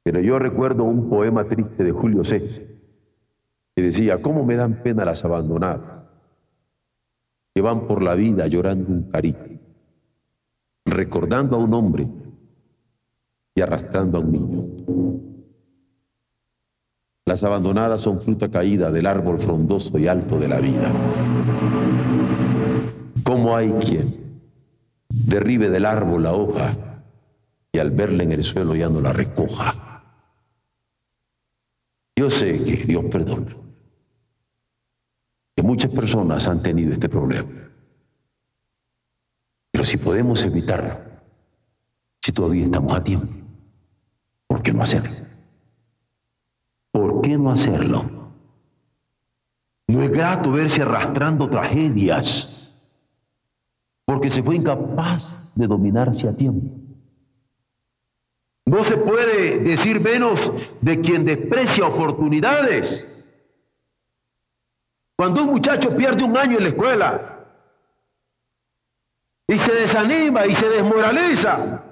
Pero 0.03 0.21
yo 0.21 0.39
recuerdo 0.39 0.85
un 0.85 1.11
poema 1.11 1.45
triste 1.45 1.85
de 1.85 1.93
Julio 1.93 2.25
César 2.25 2.65
que 3.77 3.83
decía, 3.83 4.21
¿cómo 4.23 4.45
me 4.45 4.57
dan 4.57 4.83
pena 4.83 5.05
las 5.05 5.25
abandonadas? 5.25 6.09
que 7.59 7.63
van 7.63 7.89
por 7.89 8.03
la 8.05 8.15
vida 8.15 8.47
llorando 8.47 8.93
un 8.93 9.11
carito, 9.11 9.45
recordando 10.87 11.57
a 11.57 11.59
un 11.59 11.75
hombre 11.75 12.07
y 13.53 13.61
arrastrando 13.61 14.19
a 14.19 14.21
un 14.21 14.31
niño. 14.31 14.65
Las 17.27 17.43
abandonadas 17.43 18.01
son 18.01 18.21
fruta 18.21 18.49
caída 18.49 18.93
del 18.93 19.07
árbol 19.07 19.41
frondoso 19.41 19.99
y 19.99 20.07
alto 20.07 20.39
de 20.39 20.47
la 20.47 20.61
vida. 20.61 20.93
¿Cómo 23.25 23.57
hay 23.57 23.73
quien 23.73 24.28
derribe 25.09 25.71
del 25.71 25.87
árbol 25.87 26.23
la 26.23 26.33
hoja 26.33 26.77
y 27.73 27.79
al 27.79 27.91
verla 27.91 28.23
en 28.23 28.33
el 28.33 28.45
suelo 28.45 28.75
ya 28.75 28.89
no 28.89 29.01
la 29.01 29.13
recoja? 29.13 29.75
Yo 32.17 32.29
sé 32.31 32.63
que 32.65 32.77
Dios 32.85 33.05
perdona 33.11 33.55
que 35.55 35.63
muchas 35.63 35.91
personas 35.91 36.47
han 36.47 36.63
tenido 36.63 36.93
este 36.93 37.09
problema. 37.09 37.49
Pero 39.73 39.85
si 39.85 39.97
podemos 39.97 40.43
evitarlo, 40.43 40.99
si 42.21 42.33
todavía 42.33 42.65
estamos 42.65 42.95
a 42.95 43.03
tiempo, 43.03 43.33
¿por 44.47 44.63
qué 44.63 44.73
no 44.73 44.83
hacerlo? 44.83 45.11
¿Por 46.91 47.21
qué 47.23 47.39
no 47.39 47.51
hacerlo? 47.51 48.05
No 49.89 50.03
es 50.03 50.11
grato 50.11 50.53
verse 50.53 50.83
arrastrando 50.83 51.49
tragedias 51.49 52.58
porque 54.09 54.31
se 54.31 54.43
fue 54.43 54.57
incapaz 54.57 55.39
de 55.55 55.67
dominarse 55.67 56.27
a 56.27 56.33
tiempo. 56.33 56.75
No 58.65 58.83
se 58.85 58.97
puede 58.97 59.59
decir 59.59 60.01
menos 60.01 60.51
de 60.81 60.99
quien 61.03 61.27
desprecia 61.27 61.87
oportunidades 61.87 63.31
cuando 65.15 65.43
un 65.45 65.51
muchacho 65.51 65.95
pierde 65.95 66.25
un 66.25 66.39
año 66.39 66.57
en 66.57 66.63
la 66.63 66.69
escuela 66.71 67.47
y 69.47 69.59
se 69.59 69.73
desanima 69.75 70.47
y 70.47 70.55
se 70.55 70.69
desmoraliza, 70.71 71.85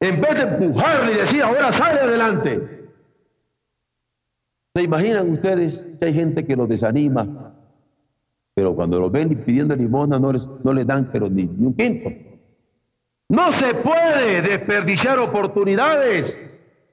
en 0.00 0.20
vez 0.20 0.34
de 0.34 0.42
empujarle 0.42 1.12
y 1.12 1.16
decir, 1.16 1.42
ahora 1.42 1.72
sale 1.72 2.00
adelante. 2.00 2.90
¿Se 4.76 4.82
imaginan 4.82 5.30
ustedes 5.30 5.96
que 5.98 6.04
hay 6.04 6.12
gente 6.12 6.44
que 6.44 6.56
lo 6.56 6.66
desanima, 6.66 7.51
pero 8.54 8.74
cuando 8.74 9.00
lo 9.00 9.10
ven 9.10 9.30
pidiendo 9.44 9.74
limosna 9.74 10.18
no 10.18 10.32
les, 10.32 10.48
no 10.62 10.72
les 10.72 10.86
dan 10.86 11.10
pero 11.12 11.28
ni, 11.28 11.44
ni 11.44 11.66
un 11.66 11.74
quinto? 11.74 12.10
No 13.28 13.52
se 13.52 13.74
puede 13.74 14.42
desperdiciar 14.42 15.18
oportunidades 15.18 16.40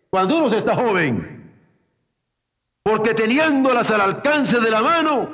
cuando 0.09 0.37
uno 0.37 0.49
se 0.49 0.57
está 0.57 0.75
joven 0.75 1.39
porque 2.89 3.13
teniéndolas 3.13 3.91
al 3.91 4.01
alcance 4.01 4.59
de 4.59 4.71
la 4.71 4.81
mano, 4.81 5.29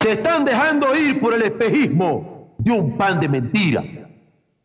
se 0.00 0.12
están 0.12 0.44
dejando 0.44 0.92
ir 0.96 1.20
por 1.20 1.32
el 1.34 1.42
espejismo 1.42 2.56
de 2.58 2.72
un 2.72 2.96
pan 2.96 3.20
de 3.20 3.28
mentira, 3.28 3.84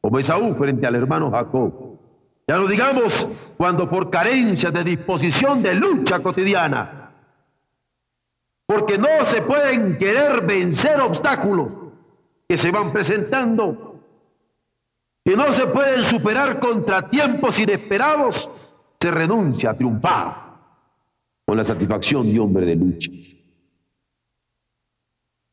como 0.02 0.18
Esaú 0.18 0.56
frente 0.56 0.88
al 0.88 0.96
hermano 0.96 1.30
Jacob. 1.30 2.00
Ya 2.48 2.58
no 2.58 2.68
digamos 2.68 3.28
cuando 3.58 3.88
por 3.88 4.10
carencia 4.10 4.72
de 4.72 4.84
disposición 4.84 5.62
de 5.62 5.76
lucha 5.76 6.20
cotidiana, 6.20 7.03
porque 8.66 8.98
no 8.98 9.26
se 9.26 9.42
pueden 9.42 9.98
querer 9.98 10.46
vencer 10.46 11.00
obstáculos 11.02 11.74
que 12.48 12.58
se 12.58 12.72
van 12.72 12.92
presentando, 12.92 14.02
que 15.24 15.36
no 15.36 15.54
se 15.54 15.68
pueden 15.68 16.04
superar 16.04 16.60
contratiempos 16.60 17.60
inesperados, 17.60 18.76
se 19.00 19.12
renuncia 19.12 19.72
a 19.72 19.74
triunfar 19.74 20.44
con 21.46 21.58
la 21.58 21.64
satisfacción 21.64 22.32
de 22.32 22.40
hombre 22.40 22.66
de 22.66 22.76
lucha. 22.76 23.12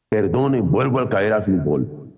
Perdonen, 0.09 0.70
vuelvo 0.70 0.99
al 0.99 1.09
caer 1.09 1.33
al 1.33 1.44
fútbol. 1.44 2.12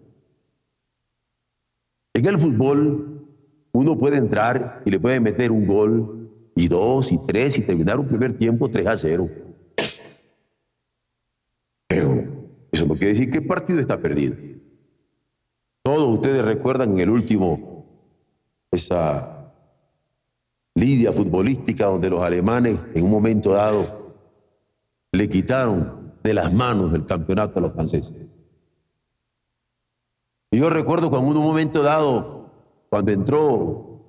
En 2.14 2.26
el 2.26 2.38
fútbol 2.38 3.26
uno 3.72 3.98
puede 3.98 4.18
entrar 4.18 4.82
y 4.84 4.90
le 4.90 5.00
puede 5.00 5.20
meter 5.20 5.50
un 5.50 5.66
gol 5.66 6.30
y 6.54 6.68
dos 6.68 7.10
y 7.12 7.18
tres 7.26 7.58
y 7.58 7.62
terminar 7.62 7.98
un 7.98 8.06
primer 8.06 8.36
tiempo 8.36 8.68
3 8.68 8.86
a 8.86 8.96
0. 8.96 9.28
Pero 11.88 12.24
quiere 13.02 13.18
decir 13.18 13.30
que 13.32 13.38
el 13.38 13.46
partido 13.48 13.80
está 13.80 13.98
perdido. 13.98 14.36
Todos 15.82 16.14
ustedes 16.14 16.44
recuerdan 16.44 16.92
en 16.92 17.00
el 17.00 17.10
último, 17.10 17.84
esa 18.70 19.52
lidia 20.76 21.12
futbolística 21.12 21.86
donde 21.86 22.08
los 22.08 22.22
alemanes 22.22 22.78
en 22.94 23.04
un 23.04 23.10
momento 23.10 23.54
dado 23.54 24.14
le 25.10 25.28
quitaron 25.28 26.12
de 26.22 26.32
las 26.32 26.52
manos 26.52 26.94
el 26.94 27.04
campeonato 27.04 27.58
a 27.58 27.62
los 27.62 27.72
franceses. 27.72 28.14
Y 30.52 30.58
yo 30.58 30.70
recuerdo 30.70 31.10
cuando 31.10 31.32
en 31.32 31.36
un 31.38 31.42
momento 31.42 31.82
dado, 31.82 32.52
cuando 32.88 33.10
entró 33.10 34.00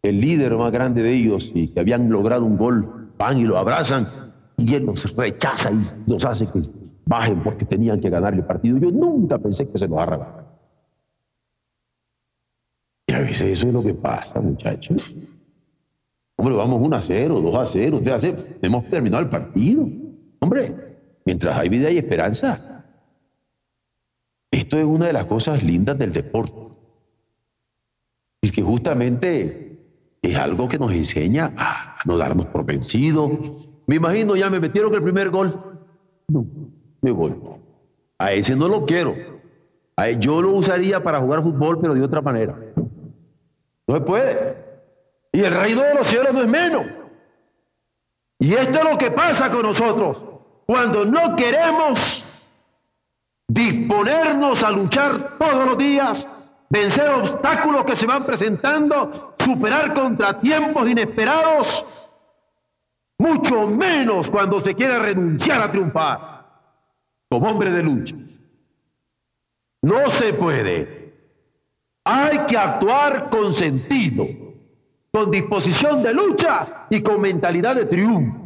el 0.00 0.20
líder 0.20 0.56
más 0.56 0.70
grande 0.70 1.02
de 1.02 1.12
ellos 1.12 1.50
y 1.56 1.66
que 1.74 1.80
habían 1.80 2.08
logrado 2.08 2.44
un 2.44 2.56
gol, 2.56 3.10
van 3.18 3.38
y 3.38 3.44
lo 3.44 3.58
abrazan 3.58 4.06
y 4.56 4.74
él 4.74 4.86
los 4.86 5.16
rechaza 5.16 5.72
y 5.72 6.10
los 6.10 6.24
hace 6.24 6.46
que 6.46 6.60
bajen 7.08 7.42
porque 7.42 7.64
tenían 7.64 8.00
que 8.00 8.10
ganar 8.10 8.34
el 8.34 8.44
partido. 8.44 8.76
Yo 8.76 8.90
nunca 8.92 9.38
pensé 9.38 9.70
que 9.70 9.78
se 9.78 9.88
los 9.88 9.98
arrebataran. 9.98 10.46
Y 13.06 13.14
a 13.14 13.20
veces 13.20 13.42
eso 13.42 13.66
es 13.68 13.72
lo 13.72 13.82
que 13.82 13.94
pasa, 13.94 14.40
muchachos. 14.40 15.14
Hombre, 16.36 16.54
vamos 16.54 16.86
1 16.86 16.96
a 16.96 17.00
0, 17.00 17.40
2 17.40 17.54
a 17.54 17.64
0, 17.64 18.00
3 18.04 18.14
a 18.14 18.20
0. 18.20 18.36
Hemos 18.60 18.88
terminado 18.90 19.22
el 19.22 19.30
partido. 19.30 19.88
Hombre, 20.40 20.74
mientras 21.24 21.56
hay 21.56 21.70
vida 21.70 21.90
y 21.90 21.96
esperanza. 21.96 22.84
Esto 24.50 24.78
es 24.78 24.84
una 24.84 25.06
de 25.06 25.14
las 25.14 25.24
cosas 25.24 25.62
lindas 25.62 25.98
del 25.98 26.12
deporte. 26.12 26.60
Y 28.42 28.50
que 28.50 28.62
justamente 28.62 29.80
es 30.20 30.36
algo 30.36 30.68
que 30.68 30.78
nos 30.78 30.92
enseña 30.92 31.54
a 31.56 31.96
no 32.04 32.18
darnos 32.18 32.46
por 32.46 32.66
vencidos. 32.66 33.30
Me 33.86 33.96
imagino, 33.96 34.36
ya 34.36 34.50
me 34.50 34.60
metieron 34.60 34.92
el 34.94 35.02
primer 35.02 35.30
gol. 35.30 35.86
No, 36.28 36.46
me 37.00 37.10
voy. 37.10 37.34
A 38.18 38.32
ese 38.32 38.56
no 38.56 38.68
lo 38.68 38.84
quiero. 38.84 39.14
A 39.96 40.10
yo 40.10 40.42
lo 40.42 40.50
usaría 40.50 41.02
para 41.02 41.20
jugar 41.20 41.42
fútbol, 41.42 41.80
pero 41.80 41.94
de 41.94 42.02
otra 42.02 42.20
manera. 42.20 42.56
No 43.86 43.94
se 43.94 44.00
puede. 44.00 44.56
Y 45.32 45.42
el 45.42 45.54
reino 45.54 45.82
de 45.82 45.94
los 45.94 46.06
cielos 46.06 46.34
no 46.34 46.42
es 46.42 46.48
menos. 46.48 46.86
Y 48.40 48.54
esto 48.54 48.78
es 48.78 48.84
lo 48.84 48.98
que 48.98 49.10
pasa 49.10 49.50
con 49.50 49.62
nosotros. 49.62 50.26
Cuando 50.66 51.04
no 51.04 51.34
queremos 51.34 52.52
disponernos 53.48 54.62
a 54.62 54.70
luchar 54.70 55.38
todos 55.38 55.66
los 55.66 55.78
días, 55.78 56.28
vencer 56.68 57.08
obstáculos 57.08 57.84
que 57.84 57.96
se 57.96 58.06
van 58.06 58.24
presentando, 58.24 59.34
superar 59.38 59.94
contratiempos 59.94 60.88
inesperados, 60.88 62.10
mucho 63.18 63.66
menos 63.66 64.30
cuando 64.30 64.60
se 64.60 64.74
quiere 64.74 64.98
renunciar 64.98 65.62
a 65.62 65.70
triunfar 65.70 66.37
como 67.28 67.48
hombre 67.48 67.70
de 67.70 67.82
lucha. 67.82 68.16
No 69.82 70.10
se 70.10 70.32
puede. 70.32 71.12
Hay 72.04 72.38
que 72.46 72.56
actuar 72.56 73.28
con 73.30 73.52
sentido, 73.52 74.26
con 75.10 75.30
disposición 75.30 76.02
de 76.02 76.14
lucha 76.14 76.86
y 76.90 77.02
con 77.02 77.20
mentalidad 77.20 77.76
de 77.76 77.84
triunfo. 77.84 78.38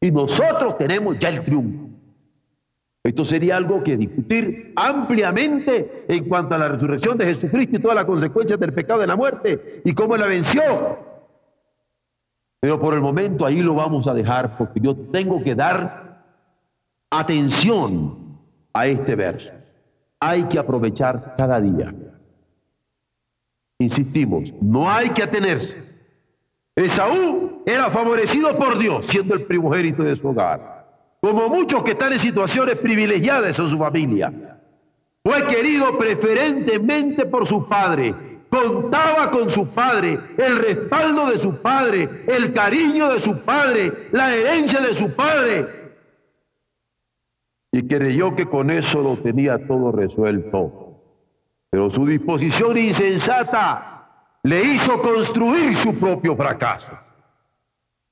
Y 0.00 0.10
nosotros 0.10 0.78
tenemos 0.78 1.18
ya 1.18 1.28
el 1.28 1.44
triunfo. 1.44 1.90
Esto 3.02 3.24
sería 3.24 3.56
algo 3.56 3.82
que 3.82 3.96
discutir 3.96 4.72
ampliamente 4.76 6.04
en 6.08 6.28
cuanto 6.28 6.54
a 6.54 6.58
la 6.58 6.68
resurrección 6.68 7.16
de 7.16 7.26
Jesucristo 7.26 7.76
y 7.76 7.80
todas 7.80 7.96
las 7.96 8.04
consecuencias 8.04 8.60
del 8.60 8.72
pecado 8.72 9.00
de 9.00 9.06
la 9.06 9.16
muerte 9.16 9.82
y 9.84 9.94
cómo 9.94 10.16
la 10.16 10.26
venció. 10.26 10.62
Pero 12.60 12.78
por 12.78 12.92
el 12.92 13.00
momento 13.00 13.46
ahí 13.46 13.62
lo 13.62 13.74
vamos 13.74 14.06
a 14.06 14.12
dejar 14.12 14.58
porque 14.58 14.80
yo 14.80 14.94
tengo 14.94 15.42
que 15.42 15.54
dar 15.54 16.09
atención 17.10 18.38
a 18.72 18.86
este 18.86 19.14
verso. 19.16 19.52
Hay 20.20 20.44
que 20.44 20.58
aprovechar 20.58 21.34
cada 21.36 21.60
día. 21.60 21.94
Insistimos, 23.78 24.54
no 24.60 24.90
hay 24.90 25.10
que 25.10 25.22
atenerse. 25.22 25.82
Esaú 26.76 27.62
era 27.66 27.90
favorecido 27.90 28.56
por 28.56 28.78
Dios 28.78 29.06
siendo 29.06 29.34
el 29.34 29.44
primogénito 29.44 30.02
de 30.02 30.14
su 30.16 30.28
hogar 30.28 30.80
como 31.20 31.48
muchos 31.48 31.82
que 31.82 31.92
están 31.92 32.12
en 32.12 32.18
situaciones 32.18 32.78
privilegiadas 32.78 33.58
en 33.58 33.66
su 33.66 33.78
familia. 33.78 34.32
Fue 35.22 35.46
querido 35.46 35.98
preferentemente 35.98 37.26
por 37.26 37.46
su 37.46 37.66
padre, 37.66 38.14
contaba 38.48 39.30
con 39.30 39.50
su 39.50 39.68
padre, 39.68 40.18
el 40.38 40.56
respaldo 40.56 41.30
de 41.30 41.38
su 41.38 41.56
padre, 41.56 42.24
el 42.26 42.54
cariño 42.54 43.12
de 43.12 43.20
su 43.20 43.38
padre, 43.38 44.08
la 44.12 44.34
herencia 44.34 44.80
de 44.80 44.94
su 44.94 45.12
padre. 45.14 45.79
Y 47.72 47.86
creyó 47.86 48.34
que 48.34 48.46
con 48.46 48.70
eso 48.70 49.00
lo 49.00 49.16
tenía 49.16 49.66
todo 49.66 49.92
resuelto. 49.92 51.02
Pero 51.70 51.88
su 51.88 52.04
disposición 52.04 52.76
insensata 52.76 54.00
le 54.42 54.62
hizo 54.62 55.00
construir 55.00 55.76
su 55.76 55.94
propio 55.94 56.34
fracaso. 56.34 56.92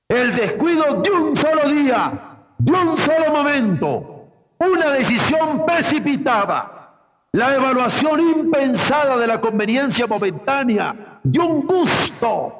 El 0.08 0.34
descuido 0.36 1.02
de 1.02 1.10
un 1.10 1.36
solo 1.36 1.68
día 1.68 2.28
de 2.58 2.72
un 2.72 2.96
solo 2.96 3.32
momento, 3.32 4.26
una 4.58 4.90
decisión 4.90 5.64
precipitada, 5.64 6.94
la 7.32 7.54
evaluación 7.54 8.20
impensada 8.20 9.16
de 9.16 9.26
la 9.26 9.40
conveniencia 9.40 10.06
momentánea 10.06 11.20
de 11.22 11.38
un 11.40 11.66
gusto, 11.66 12.52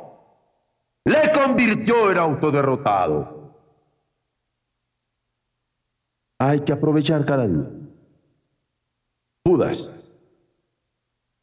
le 1.05 1.33
convirtió 1.33 2.13
en 2.13 2.19
autoderrotado. 2.19 3.38
Hay 6.39 6.61
que 6.61 6.73
aprovechar 6.73 7.25
cada 7.25 7.47
día. 7.47 7.69
Judas 9.45 9.91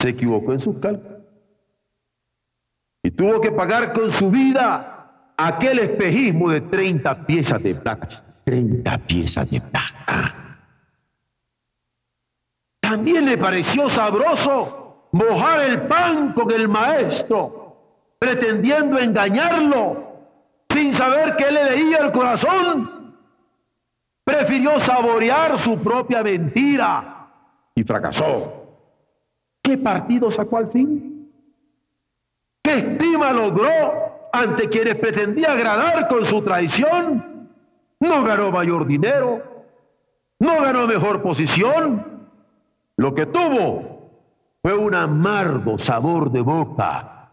se 0.01 0.09
equivocó 0.09 0.53
en 0.53 0.59
sus 0.59 0.77
cálculos 0.77 1.15
y 3.03 3.11
tuvo 3.11 3.39
que 3.41 3.51
pagar 3.51 3.93
con 3.93 4.11
su 4.11 4.31
vida 4.31 5.33
aquel 5.37 5.79
espejismo 5.79 6.49
de 6.49 6.61
30 6.61 7.25
piezas 7.25 7.61
de 7.61 7.75
plata. 7.75 8.23
30 8.45 8.97
piezas 8.99 9.49
de 9.49 9.61
plata. 9.61 10.59
También 12.79 13.25
le 13.25 13.37
pareció 13.37 13.89
sabroso 13.89 15.09
mojar 15.11 15.61
el 15.69 15.81
pan 15.83 16.33
con 16.33 16.51
el 16.51 16.67
maestro, 16.67 18.15
pretendiendo 18.19 18.99
engañarlo, 18.99 20.03
sin 20.69 20.93
saber 20.93 21.35
que 21.35 21.51
le 21.51 21.63
leía 21.71 21.97
el 21.97 22.11
corazón. 22.11 22.94
Prefirió 24.25 24.79
saborear 24.79 25.57
su 25.59 25.77
propia 25.77 26.23
mentira 26.23 27.29
y 27.75 27.83
fracasó. 27.83 28.65
¿Qué 29.61 29.77
partido 29.77 30.31
sacó 30.31 30.57
al 30.57 30.71
fin? 30.71 31.31
¿Qué 32.63 32.79
estima 32.79 33.31
logró 33.31 33.69
ante 34.33 34.67
quienes 34.67 34.95
pretendía 34.95 35.51
agradar 35.51 36.07
con 36.07 36.25
su 36.25 36.41
traición? 36.41 37.51
No 37.99 38.23
ganó 38.23 38.51
mayor 38.51 38.87
dinero, 38.87 39.43
no 40.39 40.59
ganó 40.59 40.87
mejor 40.87 41.21
posición. 41.21 42.27
Lo 42.97 43.13
que 43.13 43.27
tuvo 43.27 44.09
fue 44.63 44.75
un 44.75 44.95
amargo 44.95 45.77
sabor 45.77 46.31
de 46.31 46.41
boca, 46.41 47.29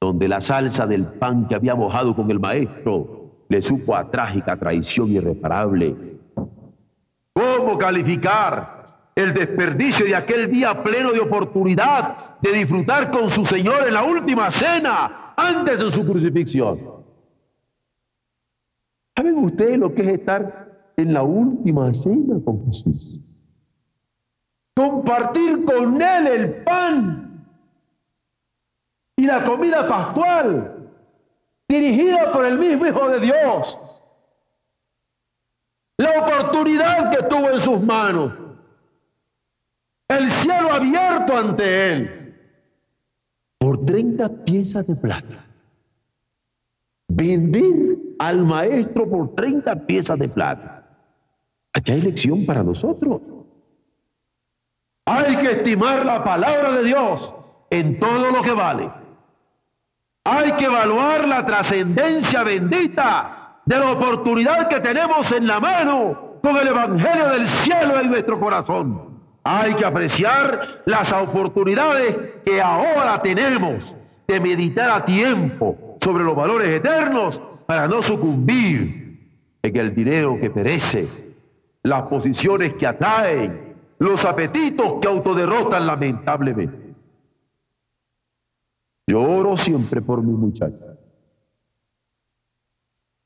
donde 0.00 0.26
la 0.26 0.40
salsa 0.40 0.88
del 0.88 1.06
pan 1.06 1.46
que 1.46 1.54
había 1.54 1.76
mojado 1.76 2.16
con 2.16 2.28
el 2.32 2.40
maestro 2.40 3.44
le 3.48 3.62
supo 3.62 3.94
a 3.94 4.10
trágica 4.10 4.56
traición 4.56 5.08
irreparable. 5.12 6.15
¿Cómo 7.36 7.76
calificar 7.76 9.10
el 9.14 9.34
desperdicio 9.34 10.06
de 10.06 10.16
aquel 10.16 10.50
día 10.50 10.82
pleno 10.82 11.12
de 11.12 11.20
oportunidad 11.20 12.38
de 12.40 12.50
disfrutar 12.50 13.10
con 13.10 13.28
su 13.28 13.44
Señor 13.44 13.86
en 13.86 13.92
la 13.92 14.04
última 14.04 14.50
cena 14.50 15.34
antes 15.36 15.78
de 15.78 15.92
su 15.92 16.06
crucifixión? 16.06 17.04
¿Saben 19.14 19.36
ustedes 19.36 19.78
lo 19.78 19.92
que 19.92 20.00
es 20.00 20.08
estar 20.08 20.92
en 20.96 21.12
la 21.12 21.22
última 21.24 21.92
cena 21.92 22.40
con 22.42 22.64
Jesús? 22.64 23.20
Compartir 24.74 25.62
con 25.66 26.00
Él 26.00 26.26
el 26.26 26.62
pan 26.64 27.46
y 29.14 29.26
la 29.26 29.44
comida 29.44 29.86
pascual 29.86 30.88
dirigida 31.68 32.32
por 32.32 32.46
el 32.46 32.58
mismo 32.58 32.86
Hijo 32.86 33.10
de 33.10 33.20
Dios. 33.20 33.78
La 35.98 36.20
oportunidad 36.20 37.10
que 37.10 37.22
tuvo 37.24 37.50
en 37.50 37.60
sus 37.60 37.80
manos. 37.82 38.32
El 40.08 40.30
cielo 40.30 40.72
abierto 40.72 41.36
ante 41.36 41.92
Él. 41.92 42.34
Por 43.58 43.84
30 43.84 44.44
piezas 44.44 44.86
de 44.86 44.96
plata. 44.96 45.46
Vender 47.08 47.96
al 48.18 48.44
maestro 48.44 49.08
por 49.08 49.34
30 49.34 49.86
piezas 49.86 50.18
de 50.18 50.28
plata. 50.28 50.86
Aquí 51.72 51.92
hay 51.92 52.02
lección 52.02 52.44
para 52.44 52.62
nosotros. 52.62 53.22
Hay 55.06 55.36
que 55.36 55.52
estimar 55.52 56.04
la 56.04 56.22
palabra 56.22 56.72
de 56.72 56.84
Dios 56.84 57.34
en 57.70 57.98
todo 57.98 58.30
lo 58.30 58.42
que 58.42 58.52
vale. 58.52 58.90
Hay 60.24 60.52
que 60.52 60.64
evaluar 60.64 61.28
la 61.28 61.46
trascendencia 61.46 62.42
bendita 62.42 63.45
de 63.66 63.78
la 63.78 63.90
oportunidad 63.90 64.68
que 64.68 64.80
tenemos 64.80 65.30
en 65.32 65.46
la 65.46 65.58
mano 65.58 66.38
con 66.40 66.56
el 66.56 66.68
Evangelio 66.68 67.30
del 67.30 67.46
cielo 67.48 68.00
en 68.00 68.10
nuestro 68.10 68.38
corazón. 68.38 69.20
Hay 69.42 69.74
que 69.74 69.84
apreciar 69.84 70.82
las 70.86 71.12
oportunidades 71.12 72.16
que 72.44 72.62
ahora 72.62 73.20
tenemos 73.20 73.96
de 74.26 74.40
meditar 74.40 74.90
a 74.90 75.04
tiempo 75.04 75.96
sobre 76.00 76.24
los 76.24 76.34
valores 76.34 76.68
eternos 76.68 77.40
para 77.66 77.88
no 77.88 78.02
sucumbir 78.02 79.06
en 79.62 79.76
el 79.76 79.94
dinero 79.94 80.38
que 80.40 80.50
perece, 80.50 81.34
las 81.82 82.02
posiciones 82.02 82.74
que 82.74 82.86
atraen, 82.86 83.74
los 83.98 84.24
apetitos 84.24 84.94
que 85.00 85.08
autoderrotan 85.08 85.86
lamentablemente. 85.86 86.94
Yo 89.08 89.22
oro 89.22 89.56
siempre 89.56 90.02
por 90.02 90.22
mi 90.22 90.32
muchacha. 90.32 90.95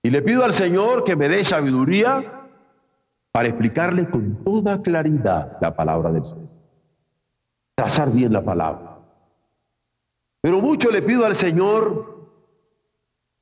Y 0.02 0.10
le 0.10 0.22
pido 0.22 0.44
al 0.44 0.52
Señor 0.52 1.04
que 1.04 1.16
me 1.16 1.28
dé 1.28 1.44
sabiduría 1.44 2.48
para 3.32 3.48
explicarle 3.48 4.08
con 4.08 4.42
toda 4.42 4.80
claridad 4.82 5.58
la 5.60 5.74
palabra 5.74 6.10
del 6.10 6.24
Señor. 6.24 6.48
Trazar 7.74 8.10
bien 8.10 8.32
la 8.32 8.42
palabra. 8.42 8.98
Pero 10.40 10.60
mucho 10.60 10.90
le 10.90 11.02
pido 11.02 11.26
al 11.26 11.34
Señor 11.34 12.28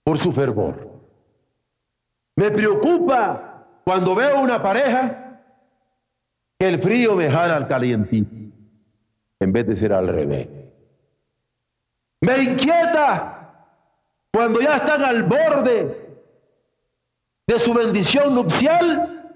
por 0.05 0.19
su 0.19 0.33
fervor. 0.33 0.89
Me 2.37 2.51
preocupa 2.51 3.67
cuando 3.85 4.15
veo 4.15 4.41
una 4.41 4.63
pareja 4.63 5.43
que 6.59 6.69
el 6.69 6.83
frío 6.83 7.15
me 7.15 7.31
jala 7.31 7.57
al 7.57 7.69
calientito, 7.69 8.35
en 9.41 9.53
vez 9.53 9.67
de 9.67 9.77
ser 9.77 9.93
al 9.93 10.09
revés. 10.09 10.49
Me 12.21 12.43
inquieta 12.43 13.67
cuando 14.33 14.61
ya 14.61 14.77
están 14.77 15.05
al 15.05 15.23
borde 15.23 16.08
de 17.49 17.59
su 17.59 17.73
bendición 17.73 18.35
nupcial 18.35 19.35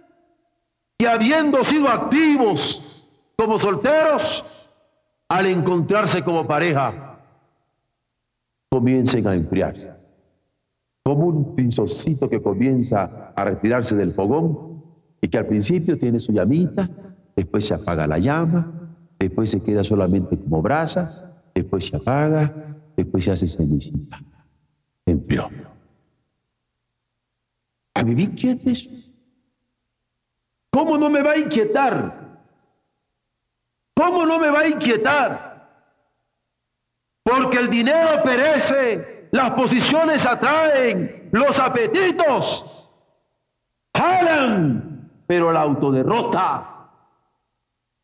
que 0.98 1.08
habiendo 1.08 1.64
sido 1.64 1.88
activos 1.88 3.08
como 3.36 3.58
solteros, 3.58 4.68
al 5.28 5.46
encontrarse 5.46 6.22
como 6.22 6.46
pareja, 6.46 7.18
comiencen 8.70 9.26
a 9.26 9.34
enfriarse. 9.34 9.90
Como 11.02 11.26
un 11.26 11.56
pinzocito 11.56 12.28
que 12.28 12.42
comienza 12.42 13.32
a 13.34 13.44
retirarse 13.44 13.96
del 13.96 14.12
fogón 14.12 14.84
y 15.20 15.28
que 15.28 15.38
al 15.38 15.46
principio 15.46 15.98
tiene 15.98 16.20
su 16.20 16.32
llamita, 16.32 16.88
después 17.34 17.66
se 17.66 17.74
apaga 17.74 18.06
la 18.06 18.18
llama, 18.18 18.72
después 19.18 19.50
se 19.50 19.62
queda 19.62 19.82
solamente 19.82 20.38
como 20.38 20.60
brasa, 20.60 21.42
después 21.54 21.86
se 21.86 21.96
apaga, 21.96 22.76
después 22.94 23.24
se 23.24 23.32
hace 23.32 23.48
cenicita. 23.48 24.20
Enfrió. 25.06 25.71
A 28.02 28.10
inquieta 28.10 28.70
eso. 28.70 28.90
¿Cómo 30.70 30.98
no 30.98 31.08
me 31.08 31.22
va 31.22 31.32
a 31.32 31.38
inquietar? 31.38 32.40
¿Cómo 33.94 34.26
no 34.26 34.40
me 34.40 34.50
va 34.50 34.60
a 34.60 34.66
inquietar? 34.66 35.70
Porque 37.22 37.58
el 37.58 37.68
dinero 37.68 38.22
perece, 38.24 39.28
las 39.30 39.52
posiciones 39.52 40.26
atraen, 40.26 41.28
los 41.30 41.56
apetitos 41.60 42.90
jalan, 43.96 45.08
pero 45.28 45.52
la 45.52 45.60
autoderrota. 45.60 46.88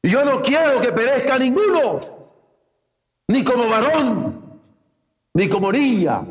Y 0.02 0.10
yo 0.10 0.24
no 0.24 0.40
quiero 0.42 0.80
que 0.80 0.92
perezca 0.92 1.38
ninguno, 1.38 2.00
ni 3.26 3.42
como 3.42 3.68
varón, 3.68 4.60
ni 5.34 5.48
como 5.48 5.72
niña, 5.72 6.22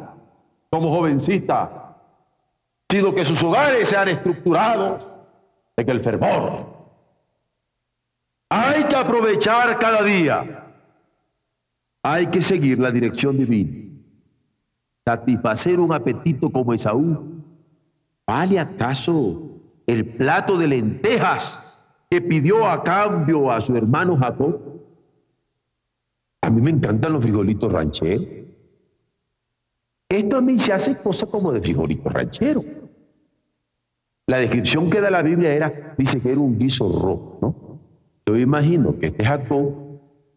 como 0.70 0.90
jovencita, 0.90 1.77
sino 2.90 3.14
que 3.14 3.26
sus 3.26 3.42
hogares 3.44 3.90
sean 3.90 4.08
estructurados 4.08 5.08
en 5.76 5.90
el 5.90 6.02
fervor. 6.02 6.66
Hay 8.50 8.86
que 8.86 8.96
aprovechar 8.96 9.78
cada 9.78 10.04
día 10.04 10.64
hay 12.10 12.28
que 12.28 12.42
seguir 12.42 12.80
la 12.80 12.90
dirección 12.90 13.38
divina. 13.38 13.86
Satisfacer 15.06 15.78
un 15.78 15.94
apetito 15.94 16.50
como 16.50 16.74
Esaú. 16.74 17.44
¿Vale 18.26 18.60
acaso 18.60 19.42
el 19.86 20.06
plato 20.16 20.58
de 20.58 20.68
lentejas 20.68 21.86
que 22.10 22.22
pidió 22.22 22.66
a 22.66 22.82
cambio 22.82 23.52
a 23.52 23.60
su 23.60 23.76
hermano 23.76 24.18
Jacob? 24.18 24.58
A 26.42 26.50
mí 26.50 26.62
me 26.62 26.70
encantan 26.70 27.12
los 27.12 27.24
frijolitos 27.24 27.72
rancheros. 27.72 28.28
Esto 30.10 30.38
a 30.38 30.42
mí 30.42 30.58
se 30.58 30.72
hace 30.74 30.98
cosa 30.98 31.26
como 31.26 31.52
de 31.52 31.62
frijolitos 31.62 32.12
rancheros. 32.12 32.66
La 34.28 34.38
descripción 34.38 34.90
que 34.90 35.02
da 35.02 35.10
la 35.10 35.22
Biblia 35.22 35.54
era, 35.54 35.96
dice 35.98 36.20
que 36.22 36.32
era 36.32 36.40
un 36.40 36.58
guiso 36.58 36.88
rojo, 36.88 37.40
¿no? 37.42 37.80
Yo 38.26 38.38
imagino 38.38 38.98
que 39.00 39.08
este 39.08 39.24
Jacob 39.24 39.74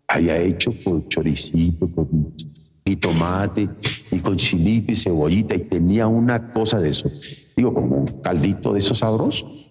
haya 0.06 0.38
hecho 0.38 0.72
con 0.85 1.09
choricito, 1.09 1.90
con 1.92 2.35
y 2.85 2.96
tomate, 2.96 3.68
y 4.11 4.18
con 4.18 4.37
chilito 4.37 4.92
y 4.92 4.96
cebollita, 4.96 5.54
y 5.54 5.61
tenía 5.61 6.09
una 6.09 6.52
cosa 6.52 6.80
de 6.80 6.90
eso. 6.90 7.11
Digo, 7.56 7.72
como 7.72 7.96
un 7.98 8.06
caldito 8.20 8.72
de 8.72 8.80
esos 8.80 8.98
sabrosos. 8.98 9.70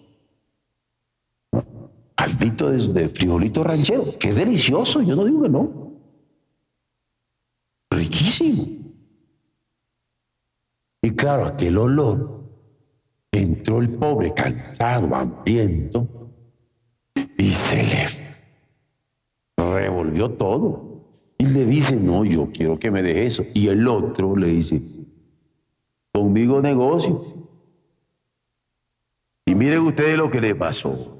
Caldito 2.14 2.70
de, 2.70 3.08
frijolito 3.08 3.62
ranchero. 3.64 4.04
Qué 4.18 4.32
delicioso, 4.32 5.02
yo 5.02 5.16
no 5.16 5.24
digo 5.24 5.42
que 5.42 5.48
no. 5.48 5.92
Riquísimo. 7.90 8.79
Y 11.02 11.12
claro, 11.12 11.46
aquel 11.46 11.78
olor. 11.78 12.40
Entró 13.32 13.78
el 13.78 13.90
pobre 13.90 14.34
cansado, 14.34 15.14
hambriento, 15.14 16.08
y 17.38 17.52
se 17.52 17.82
le 17.84 18.08
revolvió 19.56 20.30
todo. 20.32 21.04
Y 21.38 21.46
le 21.46 21.64
dice, 21.64 21.94
no, 21.94 22.24
yo 22.24 22.50
quiero 22.52 22.78
que 22.78 22.90
me 22.90 23.02
deje 23.02 23.26
eso. 23.26 23.44
Y 23.54 23.68
el 23.68 23.86
otro 23.86 24.34
le 24.34 24.48
dice, 24.48 24.82
conmigo 26.12 26.60
negocio. 26.60 27.24
Y 29.46 29.54
miren 29.54 29.80
ustedes 29.80 30.18
lo 30.18 30.28
que 30.28 30.40
le 30.40 30.56
pasó. 30.56 31.16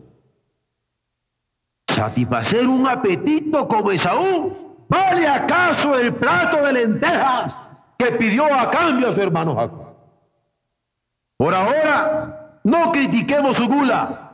Satisfacer 1.86 2.66
un 2.66 2.88
apetito 2.88 3.68
como 3.68 3.92
Esaú, 3.92 4.84
¿vale 4.88 5.28
acaso 5.28 5.96
el 5.96 6.12
plato 6.14 6.64
de 6.66 6.72
lentejas 6.72 7.69
que 8.00 8.12
pidió 8.12 8.46
a 8.46 8.70
cambio 8.70 9.10
a 9.10 9.14
su 9.14 9.20
hermano 9.20 9.54
Jacob? 9.54 9.94
Por 11.36 11.54
ahora, 11.54 12.60
no 12.64 12.92
critiquemos 12.92 13.56
su 13.58 13.66
gula, 13.66 14.32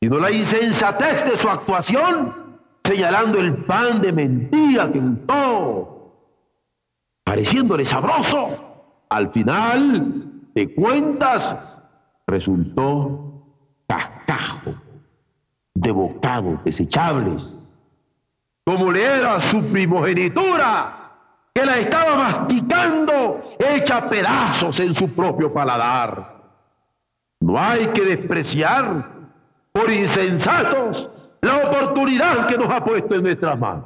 sino 0.00 0.18
la 0.18 0.30
insensatez 0.30 1.24
de 1.24 1.36
su 1.36 1.48
actuación 1.50 2.60
señalando 2.82 3.38
el 3.38 3.64
pan 3.64 4.00
de 4.00 4.12
mentira 4.12 4.90
que 4.90 4.98
gustó, 4.98 6.16
pareciéndole 7.24 7.84
sabroso. 7.84 9.04
Al 9.10 9.30
final 9.30 10.50
de 10.54 10.74
cuentas, 10.74 11.78
resultó 12.26 13.44
cascajo 13.86 14.72
de 15.74 15.90
bocados 15.90 16.64
desechables, 16.64 17.78
como 18.64 18.90
le 18.90 19.04
era 19.04 19.38
su 19.40 19.62
primogenitura, 19.62 21.01
que 21.54 21.66
la 21.66 21.78
estaba 21.78 22.16
masticando, 22.16 23.40
hecha 23.58 24.08
pedazos 24.08 24.80
en 24.80 24.94
su 24.94 25.12
propio 25.12 25.52
paladar. 25.52 26.42
No 27.40 27.58
hay 27.58 27.88
que 27.88 28.02
despreciar 28.02 29.04
por 29.72 29.90
insensatos 29.90 31.32
la 31.40 31.56
oportunidad 31.58 32.46
que 32.46 32.56
nos 32.56 32.70
ha 32.70 32.82
puesto 32.84 33.14
en 33.14 33.22
nuestras 33.22 33.58
manos. 33.58 33.84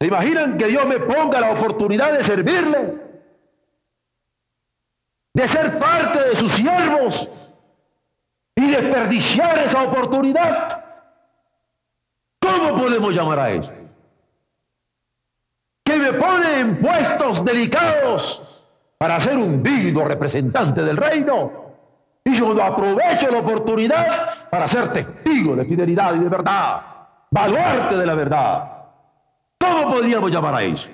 ¿Se 0.00 0.08
imaginan 0.08 0.56
que 0.56 0.66
Dios 0.66 0.84
me 0.86 0.98
ponga 0.98 1.38
la 1.38 1.52
oportunidad 1.52 2.12
de 2.12 2.24
servirle? 2.24 3.00
De 5.34 5.48
ser 5.48 5.78
parte 5.78 6.22
de 6.22 6.36
sus 6.36 6.52
siervos 6.52 7.30
y 8.56 8.70
desperdiciar 8.70 9.58
esa 9.60 9.82
oportunidad. 9.82 10.84
¿Cómo 12.40 12.74
podemos 12.74 13.14
llamar 13.14 13.38
a 13.38 13.50
eso? 13.52 13.72
Que 15.92 15.98
me 15.98 16.14
pone 16.14 16.60
en 16.60 16.76
puestos 16.76 17.44
delicados 17.44 18.66
para 18.96 19.20
ser 19.20 19.36
un 19.36 19.62
digno 19.62 20.06
representante 20.06 20.82
del 20.82 20.96
reino 20.96 21.52
y 22.24 22.34
yo 22.34 22.54
no 22.54 22.62
aprovecho 22.62 23.30
la 23.30 23.40
oportunidad 23.40 24.48
para 24.48 24.66
ser 24.68 24.90
testigo 24.90 25.54
de 25.54 25.66
fidelidad 25.66 26.14
y 26.14 26.20
de 26.20 26.30
verdad, 26.30 26.80
baluarte 27.30 27.94
de 27.98 28.06
la 28.06 28.14
verdad. 28.14 28.72
¿Cómo 29.58 29.92
podríamos 29.92 30.30
llamar 30.30 30.54
a 30.54 30.62
eso? 30.62 30.88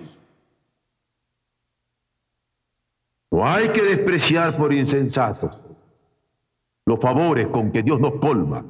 No 3.31 3.49
hay 3.49 3.69
que 3.69 3.83
despreciar 3.83 4.57
por 4.57 4.73
insensatos 4.73 5.65
los 6.87 6.99
favores 6.99 7.47
con 7.47 7.71
que 7.71 7.85
Dios 7.85 8.01
nos 8.01 8.15
colma 8.15 8.65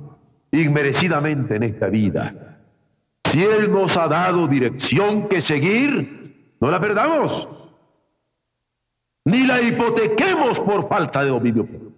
inmerecidamente 0.53 1.57
en 1.57 1.63
esta 1.63 1.87
vida. 1.87 2.35
Si 3.31 3.43
Él 3.45 3.71
nos 3.71 3.97
ha 3.97 4.09
dado 4.09 4.49
dirección 4.49 5.29
que 5.29 5.43
seguir, 5.43 6.18
no 6.61 6.71
la 6.71 6.81
perdamos, 6.81 7.49
ni 9.25 9.47
la 9.47 9.61
hipotequemos 9.61 10.61
por 10.61 10.89
falta 10.89 11.23
de 11.23 11.31
dominio 11.31 11.89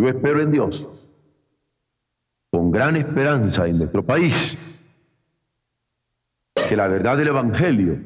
yo 0.00 0.08
espero 0.08 0.40
en 0.40 0.50
Dios, 0.50 1.10
con 2.50 2.70
gran 2.70 2.96
esperanza 2.96 3.66
en 3.66 3.78
nuestro 3.78 4.04
país, 4.04 4.82
que 6.54 6.74
la 6.74 6.88
verdad 6.88 7.18
del 7.18 7.28
Evangelio 7.28 7.98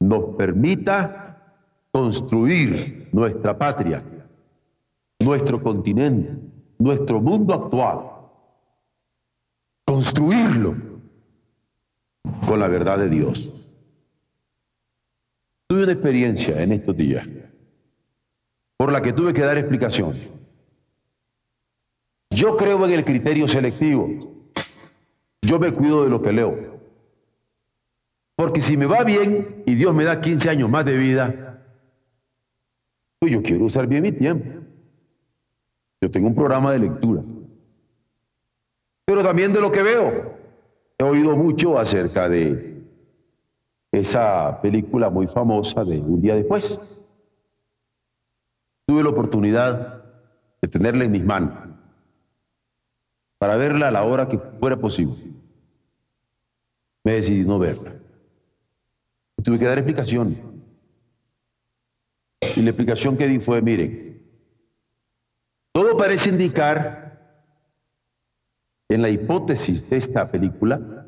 nos 0.00 0.36
permita 0.36 1.62
construir 1.92 3.10
nuestra 3.12 3.58
patria, 3.58 4.02
nuestro 5.20 5.62
continente, 5.62 6.34
nuestro 6.78 7.20
mundo 7.20 7.52
actual, 7.52 7.98
construirlo 9.84 10.74
con 12.46 12.58
la 12.58 12.68
verdad 12.68 12.98
de 12.98 13.08
Dios. 13.10 13.55
Tuve 15.76 15.84
una 15.84 15.92
experiencia 15.92 16.62
en 16.62 16.72
estos 16.72 16.96
días 16.96 17.28
por 18.78 18.90
la 18.90 19.02
que 19.02 19.12
tuve 19.12 19.34
que 19.34 19.42
dar 19.42 19.58
explicaciones. 19.58 20.26
Yo 22.30 22.56
creo 22.56 22.82
en 22.86 22.92
el 22.92 23.04
criterio 23.04 23.46
selectivo. 23.46 24.08
Yo 25.42 25.58
me 25.58 25.70
cuido 25.72 26.04
de 26.04 26.08
lo 26.08 26.22
que 26.22 26.32
leo. 26.32 26.80
Porque 28.36 28.62
si 28.62 28.78
me 28.78 28.86
va 28.86 29.04
bien 29.04 29.64
y 29.66 29.74
Dios 29.74 29.94
me 29.94 30.04
da 30.04 30.18
15 30.18 30.48
años 30.48 30.70
más 30.70 30.86
de 30.86 30.96
vida, 30.96 31.62
pues 33.18 33.32
yo 33.32 33.42
quiero 33.42 33.66
usar 33.66 33.86
bien 33.86 34.02
mi 34.02 34.12
tiempo. 34.12 34.62
Yo 36.00 36.10
tengo 36.10 36.28
un 36.28 36.34
programa 36.34 36.72
de 36.72 36.78
lectura. 36.78 37.22
Pero 39.04 39.22
también 39.22 39.52
de 39.52 39.60
lo 39.60 39.70
que 39.70 39.82
veo. 39.82 40.38
He 40.96 41.04
oído 41.04 41.36
mucho 41.36 41.78
acerca 41.78 42.30
de 42.30 42.75
esa 44.00 44.60
película 44.60 45.10
muy 45.10 45.26
famosa 45.26 45.84
de 45.84 45.98
Un 45.98 46.20
día 46.20 46.34
después. 46.34 46.78
Tuve 48.86 49.02
la 49.02 49.10
oportunidad 49.10 50.04
de 50.60 50.68
tenerla 50.68 51.04
en 51.04 51.12
mis 51.12 51.24
manos. 51.24 51.52
para 53.38 53.56
verla 53.56 53.88
a 53.88 53.90
la 53.90 54.02
hora 54.02 54.28
que 54.28 54.38
fuera 54.38 54.78
posible. 54.78 55.14
Me 57.04 57.12
decidí 57.12 57.44
no 57.44 57.58
verla. 57.58 57.94
Tuve 59.44 59.58
que 59.58 59.66
dar 59.66 59.78
explicación. 59.78 60.36
Y 62.56 62.62
la 62.62 62.70
explicación 62.70 63.16
que 63.16 63.28
di 63.28 63.38
fue, 63.38 63.60
miren, 63.60 64.22
todo 65.72 65.96
parece 65.96 66.30
indicar 66.30 67.06
en 68.88 69.02
la 69.02 69.10
hipótesis 69.10 69.88
de 69.90 69.98
esta 69.98 70.30
película 70.30 71.05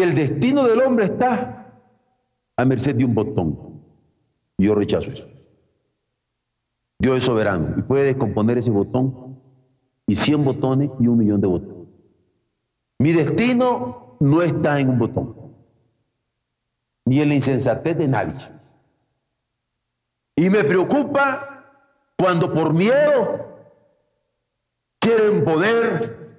que 0.00 0.04
el 0.04 0.14
destino 0.14 0.64
del 0.64 0.80
hombre 0.80 1.04
está 1.04 1.74
a 2.56 2.64
merced 2.64 2.94
de 2.94 3.04
un 3.04 3.14
botón. 3.14 3.82
Yo 4.56 4.74
rechazo 4.74 5.10
eso. 5.10 5.28
Dios 6.98 7.18
es 7.18 7.24
soberano 7.24 7.74
y 7.76 7.82
puede 7.82 8.06
descomponer 8.06 8.56
ese 8.56 8.70
botón 8.70 9.38
y 10.06 10.16
100 10.16 10.42
botones 10.42 10.90
y 11.00 11.06
un 11.06 11.18
millón 11.18 11.42
de 11.42 11.48
botones. 11.48 11.86
Mi 12.98 13.12
destino 13.12 14.16
no 14.20 14.40
está 14.40 14.80
en 14.80 14.88
un 14.88 14.98
botón, 14.98 15.36
ni 17.04 17.20
en 17.20 17.28
la 17.28 17.34
insensatez 17.34 17.98
de 17.98 18.08
nadie. 18.08 18.40
Y 20.34 20.48
me 20.48 20.64
preocupa 20.64 21.74
cuando 22.18 22.54
por 22.54 22.72
miedo 22.72 23.48
quieren 24.98 25.44
poder 25.44 26.38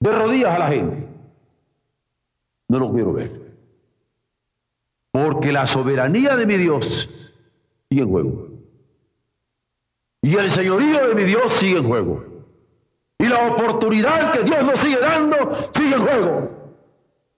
de 0.00 0.12
rodillas 0.12 0.54
a 0.54 0.58
la 0.60 0.68
gente. 0.68 1.07
No 2.68 2.78
lo 2.78 2.92
quiero 2.92 3.12
ver. 3.12 3.48
Porque 5.10 5.52
la 5.52 5.66
soberanía 5.66 6.36
de 6.36 6.46
mi 6.46 6.56
Dios 6.56 7.08
sigue 7.88 8.02
en 8.02 8.10
juego. 8.10 8.48
Y 10.22 10.36
el 10.36 10.50
señorío 10.50 11.08
de 11.08 11.14
mi 11.14 11.24
Dios 11.24 11.52
sigue 11.54 11.78
en 11.78 11.86
juego. 11.86 12.24
Y 13.18 13.26
la 13.26 13.48
oportunidad 13.48 14.32
que 14.32 14.44
Dios 14.44 14.64
nos 14.64 14.78
sigue 14.80 14.98
dando 14.98 15.54
sigue 15.74 15.94
en 15.94 16.02
juego. 16.02 16.58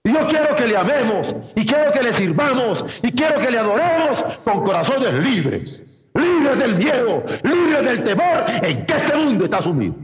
Y 0.02 0.12
yo 0.12 0.26
quiero 0.26 0.56
que 0.56 0.66
le 0.66 0.76
amemos, 0.76 1.34
y 1.54 1.66
quiero 1.66 1.92
que 1.92 2.02
le 2.02 2.12
sirvamos, 2.14 2.84
y 3.02 3.12
quiero 3.12 3.38
que 3.38 3.50
le 3.50 3.58
adoremos 3.58 4.22
con 4.42 4.64
corazones 4.64 5.12
libres, 5.14 6.08
libres 6.14 6.58
del 6.58 6.76
miedo, 6.76 7.22
libres 7.42 7.84
del 7.84 8.02
temor 8.02 8.44
en 8.62 8.86
que 8.86 8.96
este 8.96 9.14
mundo 9.14 9.44
está 9.44 9.60
sumido. 9.60 9.94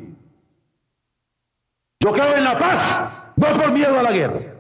Yo 2.01 2.12
creo 2.12 2.37
en 2.37 2.45
la 2.45 2.59
paz, 2.59 3.33
no 3.37 3.47
por 3.55 3.73
miedo 3.73 3.99
a 3.99 4.03
la 4.03 4.12
guerra, 4.12 4.56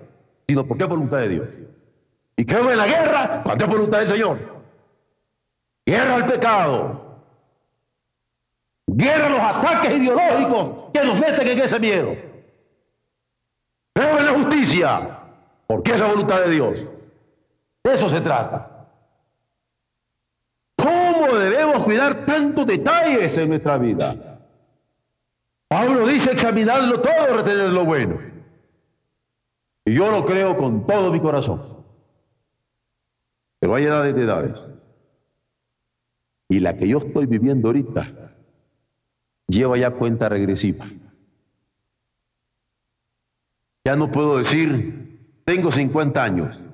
sino 0.48 0.66
porque 0.66 0.84
es 0.84 0.90
voluntad 0.90 1.18
de 1.18 1.28
Dios. 1.28 1.48
Y 2.36 2.44
creo 2.44 2.70
en 2.70 2.78
la 2.78 2.86
guerra 2.86 3.42
cuando 3.42 3.64
es 3.64 3.70
voluntad 3.70 3.98
del 3.98 4.08
Señor. 4.08 4.38
Guerra 5.86 6.14
al 6.16 6.26
pecado, 6.26 7.06
Guerra 8.86 9.28
los 9.28 9.40
ataques 9.40 9.98
ideológicos 9.98 10.90
que 10.92 11.04
nos 11.04 11.18
meten 11.18 11.48
en 11.48 11.58
ese 11.58 11.80
miedo. 11.80 12.16
Creo 13.94 14.18
en 14.18 14.26
la 14.26 14.32
justicia, 14.32 15.18
porque 15.66 15.92
es 15.92 15.98
la 15.98 16.06
voluntad 16.06 16.40
de 16.42 16.50
Dios. 16.50 16.92
De 17.82 17.94
eso 17.94 18.08
se 18.08 18.20
trata. 18.20 18.86
¿Cómo 20.76 21.36
debemos 21.36 21.82
cuidar 21.82 22.24
tantos 22.24 22.66
detalles 22.66 23.36
en 23.36 23.48
nuestra 23.48 23.76
vida? 23.76 24.38
Pablo 25.68 26.06
dice 26.06 26.32
examinarlo 26.32 27.00
todo, 27.00 27.36
retener 27.36 27.70
lo 27.70 27.84
bueno. 27.84 28.18
Y 29.86 29.94
yo 29.94 30.10
lo 30.10 30.24
creo 30.24 30.56
con 30.56 30.84
todo 30.86 31.12
mi 31.12 31.20
corazón. 31.20 31.62
Pero 33.60 33.74
hay 33.74 33.84
edades 33.84 34.14
de 34.14 34.22
edades. 34.22 34.72
Y 36.48 36.58
la 36.58 36.76
que 36.76 36.88
yo 36.88 36.98
estoy 36.98 37.26
viviendo 37.26 37.68
ahorita 37.68 38.34
lleva 39.46 39.78
ya 39.78 39.92
cuenta 39.92 40.28
regresiva. 40.28 40.84
Ya 43.84 43.94
no 43.94 44.10
puedo 44.10 44.38
decir, 44.38 45.40
tengo 45.44 45.70
50 45.70 46.22
años. 46.22 46.64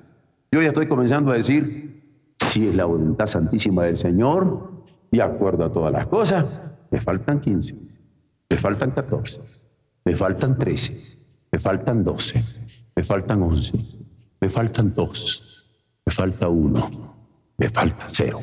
Yo 0.51 0.61
ya 0.61 0.69
estoy 0.69 0.87
comenzando 0.87 1.31
a 1.31 1.35
decir, 1.35 2.03
si 2.47 2.67
es 2.67 2.75
la 2.75 2.85
voluntad 2.85 3.27
santísima 3.27 3.83
del 3.83 3.97
Señor, 3.97 4.85
de 5.11 5.21
acuerdo 5.21 5.65
a 5.65 5.71
todas 5.71 5.93
las 5.93 6.07
cosas, 6.07 6.61
me 6.89 6.99
faltan 6.99 7.39
15, 7.39 7.75
me 8.49 8.57
faltan 8.57 8.91
14, 8.91 9.41
me 10.05 10.15
faltan 10.15 10.57
13, 10.57 11.19
me 11.51 11.59
faltan 11.59 12.03
12, 12.03 12.62
me 12.95 13.03
faltan 13.03 13.41
11, 13.41 13.77
me 14.41 14.49
faltan 14.49 14.93
2, 14.93 15.69
me 16.05 16.13
falta 16.13 16.47
1, 16.47 17.15
me 17.57 17.69
falta 17.69 18.05
0. 18.07 18.39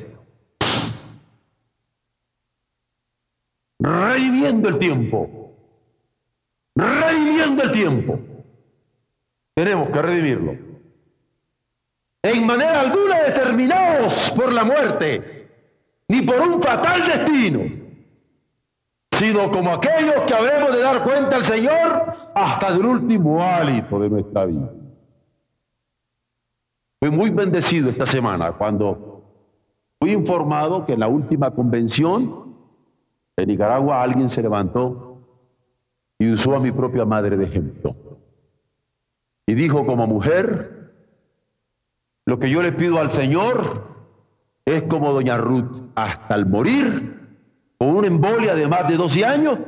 reviviendo 3.80 4.68
el 4.68 4.78
tiempo, 4.78 5.56
reviviendo 6.74 7.62
el 7.62 7.70
tiempo. 7.72 8.20
Tenemos 9.54 9.90
que 9.90 10.02
redimirlo. 10.02 10.56
En 12.22 12.46
manera 12.46 12.80
alguna 12.80 13.22
determinados 13.22 14.30
por 14.36 14.52
la 14.52 14.64
muerte, 14.64 15.48
ni 16.08 16.22
por 16.22 16.40
un 16.40 16.60
fatal 16.62 17.06
destino, 17.06 17.62
sino 19.20 19.50
como 19.50 19.70
aquellos 19.74 20.22
que 20.26 20.32
habremos 20.32 20.72
de 20.72 20.80
dar 20.80 21.04
cuenta 21.04 21.36
al 21.36 21.42
Señor 21.42 22.14
hasta 22.34 22.68
el 22.68 22.86
último 22.86 23.42
hálito 23.42 24.00
de 24.00 24.08
nuestra 24.08 24.46
vida. 24.46 24.72
Fui 26.98 27.10
muy 27.10 27.28
bendecido 27.28 27.90
esta 27.90 28.06
semana 28.06 28.52
cuando 28.52 29.22
fui 30.00 30.12
informado 30.12 30.86
que 30.86 30.94
en 30.94 31.00
la 31.00 31.08
última 31.08 31.50
convención 31.50 32.56
en 33.36 33.46
Nicaragua 33.46 34.02
alguien 34.02 34.30
se 34.30 34.40
levantó 34.40 35.20
y 36.18 36.32
usó 36.32 36.56
a 36.56 36.60
mi 36.60 36.70
propia 36.70 37.04
madre 37.04 37.36
de 37.36 37.44
ejemplo. 37.44 37.94
Y 39.46 39.52
dijo 39.52 39.84
como 39.84 40.06
mujer, 40.06 40.94
lo 42.24 42.38
que 42.38 42.48
yo 42.48 42.62
le 42.62 42.72
pido 42.72 42.98
al 42.98 43.10
Señor 43.10 43.86
es 44.64 44.84
como 44.84 45.12
doña 45.12 45.36
Ruth, 45.36 45.76
hasta 45.94 46.34
el 46.36 46.46
morir, 46.46 47.19
con 47.80 47.96
una 47.96 48.08
embolia 48.08 48.54
de 48.54 48.68
más 48.68 48.86
de 48.86 48.94
12 48.94 49.24
años, 49.24 49.58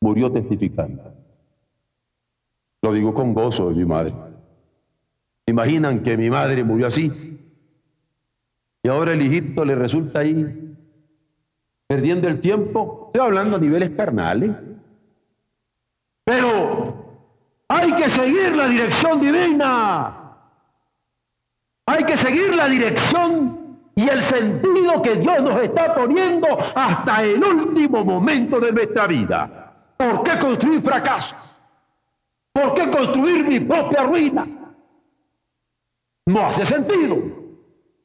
murió 0.00 0.32
testificando. 0.32 1.14
Lo 2.82 2.92
digo 2.92 3.14
con 3.14 3.32
gozo 3.32 3.68
de 3.68 3.76
mi 3.76 3.84
madre. 3.84 4.12
Imaginan 5.46 6.02
que 6.02 6.16
mi 6.16 6.28
madre 6.28 6.64
murió 6.64 6.88
así. 6.88 7.38
Y 8.82 8.88
ahora 8.88 9.12
el 9.12 9.22
hijito 9.22 9.64
le 9.64 9.76
resulta 9.76 10.18
ahí 10.18 10.76
perdiendo 11.86 12.26
el 12.26 12.40
tiempo. 12.40 13.04
Estoy 13.06 13.24
hablando 13.24 13.56
a 13.56 13.60
niveles 13.60 13.90
carnales. 13.90 14.50
Pero 16.24 17.22
hay 17.68 17.92
que 17.92 18.08
seguir 18.08 18.56
la 18.56 18.66
dirección 18.66 19.20
divina. 19.20 20.38
Hay 21.86 22.02
que 22.02 22.16
seguir 22.16 22.52
la 22.56 22.66
dirección 22.66 23.63
y 23.96 24.08
el 24.08 24.22
sentido 24.22 25.02
que 25.02 25.16
Dios 25.16 25.42
nos 25.42 25.62
está 25.62 25.94
poniendo 25.94 26.46
hasta 26.74 27.22
el 27.22 27.42
último 27.42 28.04
momento 28.04 28.58
de 28.60 28.72
nuestra 28.72 29.06
vida. 29.06 29.72
¿Por 29.96 30.22
qué 30.22 30.38
construir 30.38 30.82
fracasos? 30.82 31.38
¿Por 32.52 32.74
qué 32.74 32.90
construir 32.90 33.46
mi 33.46 33.60
propia 33.60 34.02
ruina? 34.02 34.46
No 36.26 36.46
hace 36.46 36.64
sentido. 36.64 37.18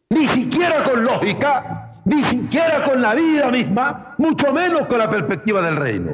Ni 0.09 0.27
siquiera 0.27 0.83
con 0.83 1.03
lógica 1.03 1.89
ni 2.09 2.23
siquiera 2.23 2.83
con 2.83 3.01
la 3.01 3.13
vida 3.13 3.51
misma, 3.51 4.15
mucho 4.17 4.51
menos 4.51 4.87
con 4.87 4.97
la 4.97 5.09
perspectiva 5.09 5.61
del 5.61 5.75
reino. 5.75 6.13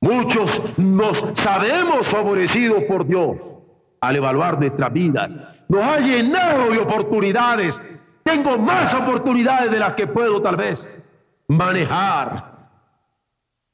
Muchos 0.00 0.78
nos 0.78 1.18
sabemos 1.34 2.06
favorecidos 2.06 2.84
por 2.84 3.06
Dios 3.06 3.58
al 4.00 4.16
evaluar 4.16 4.58
nuestras 4.58 4.90
vidas. 4.92 5.36
Nos 5.68 5.82
ha 5.82 5.98
llenado 5.98 6.70
de 6.70 6.78
oportunidades. 6.78 7.82
Tengo 8.22 8.58
más 8.58 8.94
oportunidades 8.94 9.70
de 9.70 9.78
las 9.78 9.94
que 9.94 10.06
puedo 10.06 10.40
tal 10.42 10.56
vez 10.56 10.88
manejar. 11.48 12.68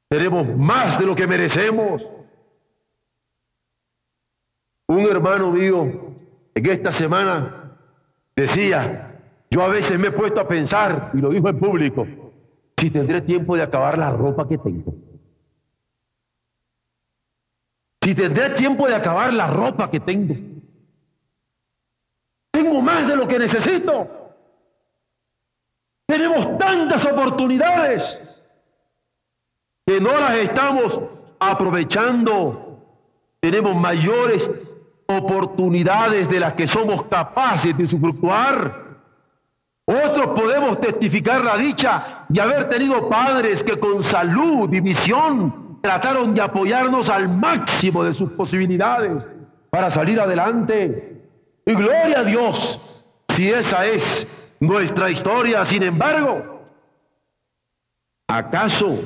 Tenemos 0.08 0.46
más 0.56 0.98
de 0.98 1.06
lo 1.06 1.14
que 1.14 1.26
merecemos. 1.26 2.22
Un 4.88 5.00
hermano 5.00 5.50
mío 5.50 6.14
en 6.54 6.70
esta 6.70 6.92
semana 6.92 7.76
decía, 8.36 9.20
yo 9.50 9.62
a 9.62 9.68
veces 9.68 9.98
me 9.98 10.08
he 10.08 10.12
puesto 10.12 10.40
a 10.40 10.46
pensar, 10.46 11.10
y 11.12 11.18
lo 11.18 11.30
dijo 11.30 11.48
en 11.48 11.58
público, 11.58 12.06
si 12.78 12.90
tendré 12.90 13.20
tiempo 13.22 13.56
de 13.56 13.62
acabar 13.62 13.98
la 13.98 14.10
ropa 14.10 14.46
que 14.46 14.58
tengo. 14.58 14.94
Si 18.02 18.14
tendré 18.14 18.50
tiempo 18.50 18.86
de 18.86 18.94
acabar 18.94 19.32
la 19.32 19.48
ropa 19.48 19.90
que 19.90 19.98
tengo. 19.98 20.34
Tengo 22.52 22.80
más 22.80 23.08
de 23.08 23.16
lo 23.16 23.26
que 23.26 23.38
necesito. 23.38 24.25
Tenemos 26.06 26.56
tantas 26.56 27.04
oportunidades 27.04 28.20
que 29.84 30.00
no 30.00 30.12
las 30.12 30.36
estamos 30.36 31.00
aprovechando. 31.40 32.80
Tenemos 33.40 33.74
mayores 33.74 34.48
oportunidades 35.06 36.28
de 36.28 36.40
las 36.40 36.52
que 36.54 36.66
somos 36.66 37.04
capaces 37.04 37.76
de 37.76 37.84
usufructuar. 37.84 38.86
Otros 39.84 40.28
podemos 40.40 40.80
testificar 40.80 41.44
la 41.44 41.56
dicha 41.56 42.24
de 42.28 42.40
haber 42.40 42.68
tenido 42.68 43.08
padres 43.08 43.62
que 43.62 43.78
con 43.78 44.02
salud 44.02 44.72
y 44.72 44.80
visión 44.80 45.78
trataron 45.80 46.34
de 46.34 46.42
apoyarnos 46.42 47.08
al 47.08 47.28
máximo 47.28 48.02
de 48.02 48.12
sus 48.14 48.32
posibilidades 48.32 49.28
para 49.70 49.90
salir 49.90 50.20
adelante. 50.20 51.22
Y 51.64 51.74
gloria 51.74 52.20
a 52.20 52.24
Dios 52.24 53.04
si 53.34 53.50
esa 53.50 53.86
es 53.86 54.45
nuestra 54.60 55.10
historia. 55.10 55.64
Sin 55.64 55.82
embargo, 55.82 56.60
¿acaso 58.28 58.96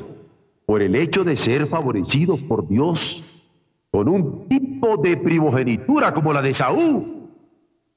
por 0.66 0.82
el 0.82 0.94
hecho 0.94 1.24
de 1.24 1.36
ser 1.36 1.66
favorecidos 1.66 2.42
por 2.42 2.66
Dios 2.68 3.50
con 3.90 4.08
un 4.08 4.48
tipo 4.48 4.96
de 4.98 5.16
primogenitura 5.16 6.14
como 6.14 6.32
la 6.32 6.42
de 6.42 6.54
Saúl, 6.54 7.28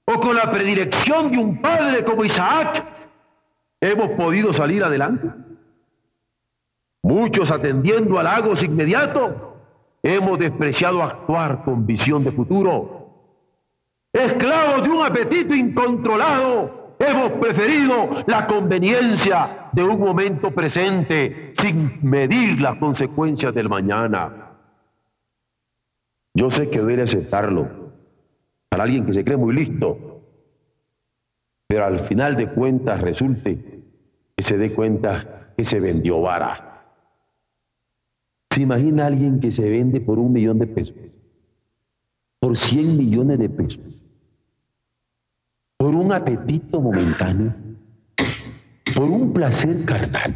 o 0.05 0.19
con 0.19 0.35
la 0.35 0.51
predilección 0.51 1.31
de 1.31 1.37
un 1.37 1.61
padre 1.61 2.03
como 2.03 2.25
Isaac, 2.25 2.83
hemos 3.79 4.09
podido 4.11 4.51
salir 4.51 4.83
adelante. 4.83 5.29
Muchos 7.03 7.51
atendiendo 7.51 8.17
halagos 8.17 8.63
inmediatos, 8.63 9.31
hemos 10.01 10.39
despreciado 10.39 11.03
actuar 11.03 11.63
con 11.63 11.85
visión 11.85 12.23
de 12.23 12.31
futuro. 12.31 13.09
Esclavos 14.11 14.83
de 14.83 14.89
un 14.89 15.05
apetito 15.05 15.55
incontrolado, 15.55 16.82
hemos 17.07 17.31
preferido 17.33 18.09
la 18.27 18.45
conveniencia 18.47 19.69
de 19.71 19.83
un 19.83 19.99
momento 19.99 20.51
presente 20.51 21.51
sin 21.59 21.99
medir 22.01 22.59
las 22.61 22.75
consecuencias 22.77 23.53
del 23.53 23.69
mañana. 23.69 24.51
Yo 26.33 26.49
sé 26.49 26.69
que 26.69 26.79
duele 26.79 27.03
aceptarlo, 27.03 27.67
para 28.69 28.83
alguien 28.83 29.05
que 29.05 29.13
se 29.13 29.23
cree 29.23 29.37
muy 29.37 29.53
listo, 29.53 30.21
pero 31.67 31.85
al 31.85 31.99
final 31.99 32.35
de 32.35 32.49
cuentas 32.51 33.01
resulte 33.01 33.83
que 34.35 34.43
se 34.43 34.57
dé 34.57 34.73
cuenta 34.73 35.53
que 35.55 35.63
se 35.63 35.79
vendió 35.79 36.21
vara. 36.21 36.85
¿Se 38.49 38.61
imagina 38.61 39.07
alguien 39.07 39.39
que 39.39 39.51
se 39.51 39.67
vende 39.69 40.01
por 40.01 40.19
un 40.19 40.31
millón 40.31 40.59
de 40.59 40.67
pesos? 40.67 40.95
Por 42.39 42.57
100 42.57 42.97
millones 42.97 43.39
de 43.39 43.49
pesos. 43.49 44.02
Por 45.83 45.93
un 45.95 46.13
apetito 46.13 46.79
momentáneo. 46.79 47.53
Por 48.95 49.03
un 49.03 49.33
placer 49.33 49.83
carnal. 49.83 50.33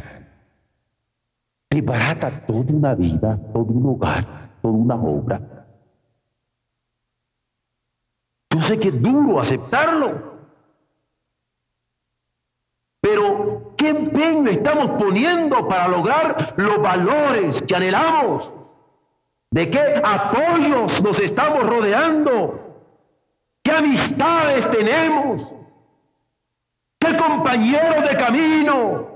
Te 1.70 1.80
barata 1.80 2.44
toda 2.44 2.70
una 2.74 2.94
vida, 2.94 3.40
todo 3.54 3.64
un 3.64 3.86
hogar, 3.86 4.26
toda 4.60 4.74
una 4.74 4.94
obra 4.96 5.40
yo 8.50 8.60
sé 8.60 8.78
que 8.78 8.88
es 8.88 9.00
duro 9.00 9.40
aceptarlo. 9.40 10.38
Pero, 13.00 13.72
¿qué 13.76 13.88
empeño 13.88 14.50
estamos 14.50 15.02
poniendo 15.02 15.66
para 15.66 15.88
lograr 15.88 16.54
los 16.58 16.82
valores 16.82 17.62
que 17.62 17.74
anhelamos? 17.74 18.52
¿De 19.50 19.70
qué 19.70 20.02
apoyos 20.04 21.00
nos 21.02 21.18
estamos 21.20 21.66
rodeando? 21.66 22.67
¿Qué 23.78 23.84
amistades 23.84 24.70
tenemos? 24.72 25.54
¿Qué 26.98 27.16
compañeros 27.16 28.08
de 28.08 28.16
camino? 28.16 29.06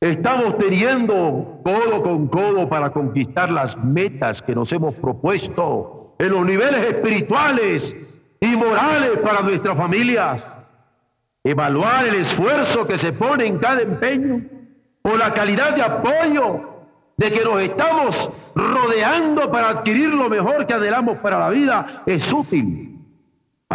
Estamos 0.00 0.58
teniendo 0.58 1.60
codo 1.64 2.02
con 2.02 2.26
codo 2.26 2.68
para 2.68 2.90
conquistar 2.90 3.52
las 3.52 3.76
metas 3.78 4.42
que 4.42 4.56
nos 4.56 4.72
hemos 4.72 4.94
propuesto 4.94 6.16
en 6.18 6.32
los 6.32 6.44
niveles 6.44 6.84
espirituales 6.84 8.20
y 8.40 8.56
morales 8.56 9.18
para 9.22 9.42
nuestras 9.42 9.76
familias. 9.76 10.58
Evaluar 11.44 12.08
el 12.08 12.16
esfuerzo 12.16 12.88
que 12.88 12.98
se 12.98 13.12
pone 13.12 13.46
en 13.46 13.58
cada 13.58 13.82
empeño 13.82 14.42
o 15.02 15.16
la 15.16 15.32
calidad 15.32 15.76
de 15.76 15.82
apoyo 15.82 16.88
de 17.16 17.30
que 17.30 17.44
nos 17.44 17.60
estamos 17.60 18.30
rodeando 18.56 19.48
para 19.48 19.68
adquirir 19.68 20.08
lo 20.08 20.28
mejor 20.28 20.66
que 20.66 20.74
anhelamos 20.74 21.18
para 21.18 21.38
la 21.38 21.50
vida 21.50 22.02
es 22.04 22.32
útil 22.32 22.91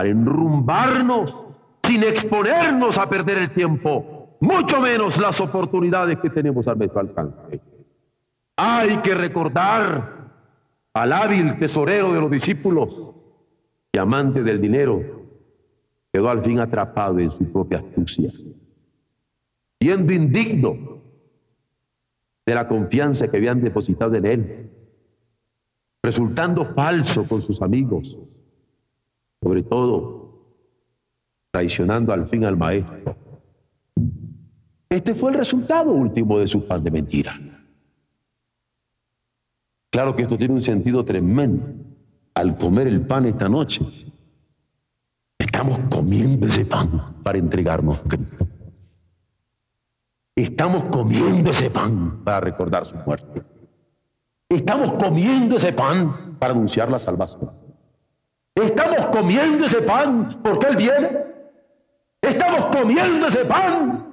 enrumbarnos 0.05 1.45
sin 1.83 2.03
exponernos 2.03 2.97
a 2.97 3.09
perder 3.09 3.37
el 3.37 3.51
tiempo 3.51 4.17
mucho 4.39 4.81
menos 4.81 5.17
las 5.17 5.39
oportunidades 5.41 6.17
que 6.19 6.29
tenemos 6.29 6.67
a 6.67 6.75
nuestro 6.75 6.99
alcance. 6.99 7.61
Hay 8.55 8.97
que 8.97 9.15
recordar 9.15 10.17
al 10.93 11.13
hábil 11.13 11.57
tesorero 11.59 12.13
de 12.13 12.21
los 12.21 12.31
discípulos 12.31 13.35
y 13.91 13.97
amante 13.97 14.43
del 14.43 14.61
dinero, 14.61 15.01
quedó 16.11 16.29
al 16.29 16.43
fin 16.43 16.59
atrapado 16.59 17.19
en 17.19 17.31
su 17.31 17.51
propia 17.51 17.79
astucia, 17.79 18.29
siendo 19.79 20.13
indigno 20.13 21.01
de 22.45 22.55
la 22.55 22.67
confianza 22.67 23.27
que 23.27 23.37
habían 23.37 23.61
depositado 23.61 24.15
en 24.15 24.25
él, 24.25 24.71
resultando 26.01 26.65
falso 26.73 27.27
con 27.27 27.41
sus 27.41 27.61
amigos, 27.61 28.17
sobre 29.41 29.63
todo 29.63 30.27
traicionando 31.51 32.13
al 32.13 32.27
fin 32.27 32.45
al 32.45 32.57
maestro 32.57 33.27
este 34.89 35.15
fue 35.15 35.31
el 35.31 35.37
resultado 35.37 35.91
último 35.91 36.39
de 36.39 36.47
su 36.47 36.65
pan 36.65 36.83
de 36.83 36.91
mentira. 36.91 37.37
Claro 39.91 40.15
que 40.15 40.23
esto 40.23 40.37
tiene 40.37 40.53
un 40.53 40.61
sentido 40.61 41.03
tremendo. 41.03 41.65
Al 42.33 42.57
comer 42.57 42.87
el 42.87 43.01
pan 43.01 43.25
esta 43.25 43.49
noche, 43.49 43.85
estamos 45.39 45.79
comiendo 45.89 46.47
ese 46.47 46.65
pan 46.65 47.15
para 47.23 47.37
entregarnos 47.37 47.97
a 47.97 48.03
Cristo. 48.03 48.47
Estamos 50.35 50.85
comiendo 50.85 51.49
ese 51.49 51.69
pan 51.69 52.23
para 52.23 52.39
recordar 52.39 52.85
su 52.85 52.95
muerte. 52.97 53.41
Estamos 54.49 54.93
comiendo 54.93 55.57
ese 55.57 55.73
pan 55.73 56.15
para 56.37 56.53
anunciar 56.53 56.91
la 56.91 56.99
salvación. 56.99 57.66
Estamos 58.63 59.07
comiendo 59.07 59.65
ese 59.65 59.81
pan 59.81 60.27
porque 60.43 60.67
Él 60.67 60.77
viene. 60.77 61.25
Estamos 62.21 62.65
comiendo 62.67 63.27
ese 63.27 63.45
pan 63.45 64.07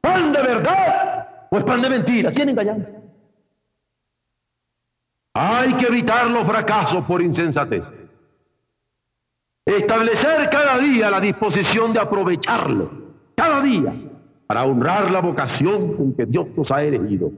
¿Pan 0.00 0.32
de 0.32 0.42
verdad 0.42 1.48
o 1.50 1.58
es 1.58 1.64
pan 1.64 1.82
de 1.82 1.90
mentira? 1.90 2.30
¿Quién 2.30 2.48
engañando? 2.48 2.86
Hay 5.34 5.74
que 5.74 5.86
evitar 5.86 6.30
los 6.30 6.46
fracasos 6.46 7.04
por 7.04 7.22
insensatez. 7.22 7.92
Establecer 9.64 10.48
cada 10.50 10.78
día 10.78 11.10
la 11.10 11.20
disposición 11.20 11.92
de 11.92 12.00
aprovecharlo, 12.00 12.90
cada 13.34 13.60
día, 13.60 13.94
para 14.46 14.64
honrar 14.64 15.10
la 15.10 15.20
vocación 15.20 15.94
con 15.94 16.14
que 16.14 16.26
Dios 16.26 16.46
nos 16.56 16.70
ha 16.72 16.82
elegido. 16.82 17.30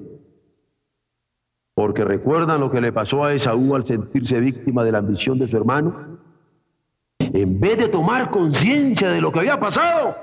Porque 1.75 2.05
recuerdan 2.05 2.61
lo 2.61 2.71
que 2.71 2.81
le 2.81 2.93
pasó 2.93 3.25
a 3.25 3.33
Esaú 3.33 3.75
al 3.75 3.85
sentirse 3.85 4.39
víctima 4.39 4.85
de 4.85 4.93
la 4.93 4.99
ambición 4.99 5.39
de 5.39 5.49
su 5.49 5.57
hermano. 5.57 6.20
En 7.33 7.61
vez 7.61 7.79
de 7.79 7.89
tomar 7.89 8.31
conciencia 8.31 9.11
de 9.11 9.21
lo 9.21 9.31
que 9.31 9.41
había 9.41 9.59
pasado, 9.59 10.17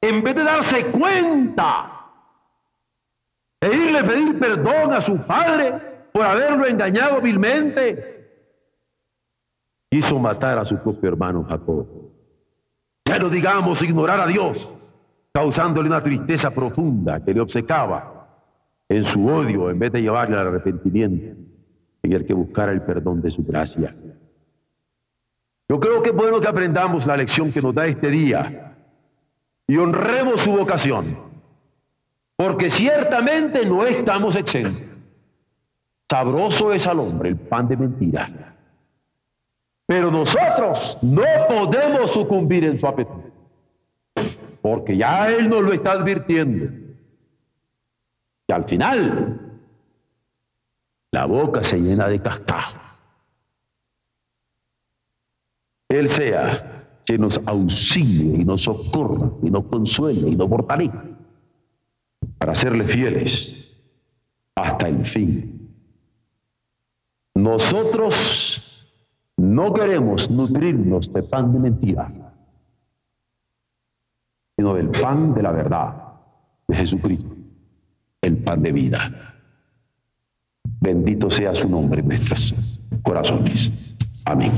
en 0.00 0.22
vez 0.22 0.34
de 0.34 0.44
darse 0.44 0.86
cuenta 0.86 1.90
e 3.60 3.68
irle 3.68 3.98
a 3.98 4.06
pedir 4.06 4.38
perdón 4.38 4.92
a 4.92 5.00
su 5.00 5.18
padre 5.18 6.08
por 6.12 6.22
haberlo 6.22 6.66
engañado 6.66 7.20
vilmente, 7.20 8.20
quiso 9.90 10.18
matar 10.18 10.58
a 10.58 10.64
su 10.64 10.78
propio 10.78 11.10
hermano 11.10 11.44
Jacob. 11.44 11.86
Ya 13.04 13.18
no 13.18 13.28
digamos 13.28 13.82
ignorar 13.82 14.20
a 14.20 14.26
Dios, 14.26 14.96
causándole 15.32 15.88
una 15.88 16.02
tristeza 16.02 16.50
profunda 16.50 17.22
que 17.24 17.34
le 17.34 17.40
obcecaba 17.40 18.20
en 18.88 19.02
su 19.04 19.26
odio 19.26 19.70
en 19.70 19.78
vez 19.78 19.92
de 19.92 20.02
llevarle 20.02 20.38
al 20.38 20.48
arrepentimiento 20.48 21.36
en 22.02 22.12
el 22.12 22.24
que 22.24 22.34
buscara 22.34 22.72
el 22.72 22.82
perdón 22.82 23.20
de 23.20 23.30
su 23.30 23.44
gracia. 23.44 23.92
Yo 25.70 25.78
creo 25.78 26.02
que 26.02 26.10
es 26.10 26.16
bueno 26.16 26.40
que 26.40 26.48
aprendamos 26.48 27.06
la 27.06 27.16
lección 27.16 27.52
que 27.52 27.62
nos 27.62 27.72
da 27.72 27.86
este 27.86 28.10
día 28.10 28.74
y 29.68 29.76
honremos 29.76 30.40
su 30.40 30.50
vocación, 30.50 31.16
porque 32.34 32.68
ciertamente 32.70 33.64
no 33.64 33.86
estamos 33.86 34.34
exentos. 34.34 34.82
Sabroso 36.10 36.72
es 36.72 36.88
al 36.88 36.98
hombre 36.98 37.28
el 37.28 37.36
pan 37.36 37.68
de 37.68 37.76
mentira, 37.76 38.56
pero 39.86 40.10
nosotros 40.10 40.98
no 41.02 41.22
podemos 41.48 42.10
sucumbir 42.10 42.64
en 42.64 42.76
su 42.76 42.88
apetito, 42.88 43.30
porque 44.60 44.96
ya 44.96 45.30
Él 45.30 45.48
nos 45.48 45.62
lo 45.62 45.72
está 45.72 45.92
advirtiendo. 45.92 46.64
Y 48.48 48.52
al 48.52 48.64
final, 48.64 49.38
la 51.12 51.26
boca 51.26 51.62
se 51.62 51.78
llena 51.78 52.08
de 52.08 52.20
cascajo. 52.20 52.89
Él 55.90 56.08
sea 56.08 57.02
que 57.04 57.18
nos 57.18 57.40
auxilie 57.46 58.40
y 58.40 58.44
nos 58.44 58.62
socorra 58.62 59.32
y 59.42 59.50
nos 59.50 59.64
consuele 59.64 60.30
y 60.30 60.36
nos 60.36 60.48
fortalezca 60.48 61.04
para 62.38 62.54
serle 62.54 62.84
fieles 62.84 63.84
hasta 64.54 64.88
el 64.88 65.04
fin. 65.04 65.74
Nosotros 67.34 68.88
no 69.36 69.72
queremos 69.72 70.30
nutrirnos 70.30 71.12
de 71.12 71.22
pan 71.24 71.52
de 71.52 71.58
mentira. 71.58 72.12
sino 74.56 74.74
del 74.74 74.90
pan 74.90 75.32
de 75.32 75.42
la 75.42 75.52
verdad, 75.52 75.94
de 76.68 76.76
Jesucristo, 76.76 77.34
el 78.20 78.36
pan 78.36 78.62
de 78.62 78.72
vida. 78.72 79.00
Bendito 80.80 81.30
sea 81.30 81.54
su 81.54 81.66
nombre 81.66 82.00
en 82.00 82.08
nuestros 82.08 82.78
corazones. 83.02 83.72
Amén. 84.26 84.52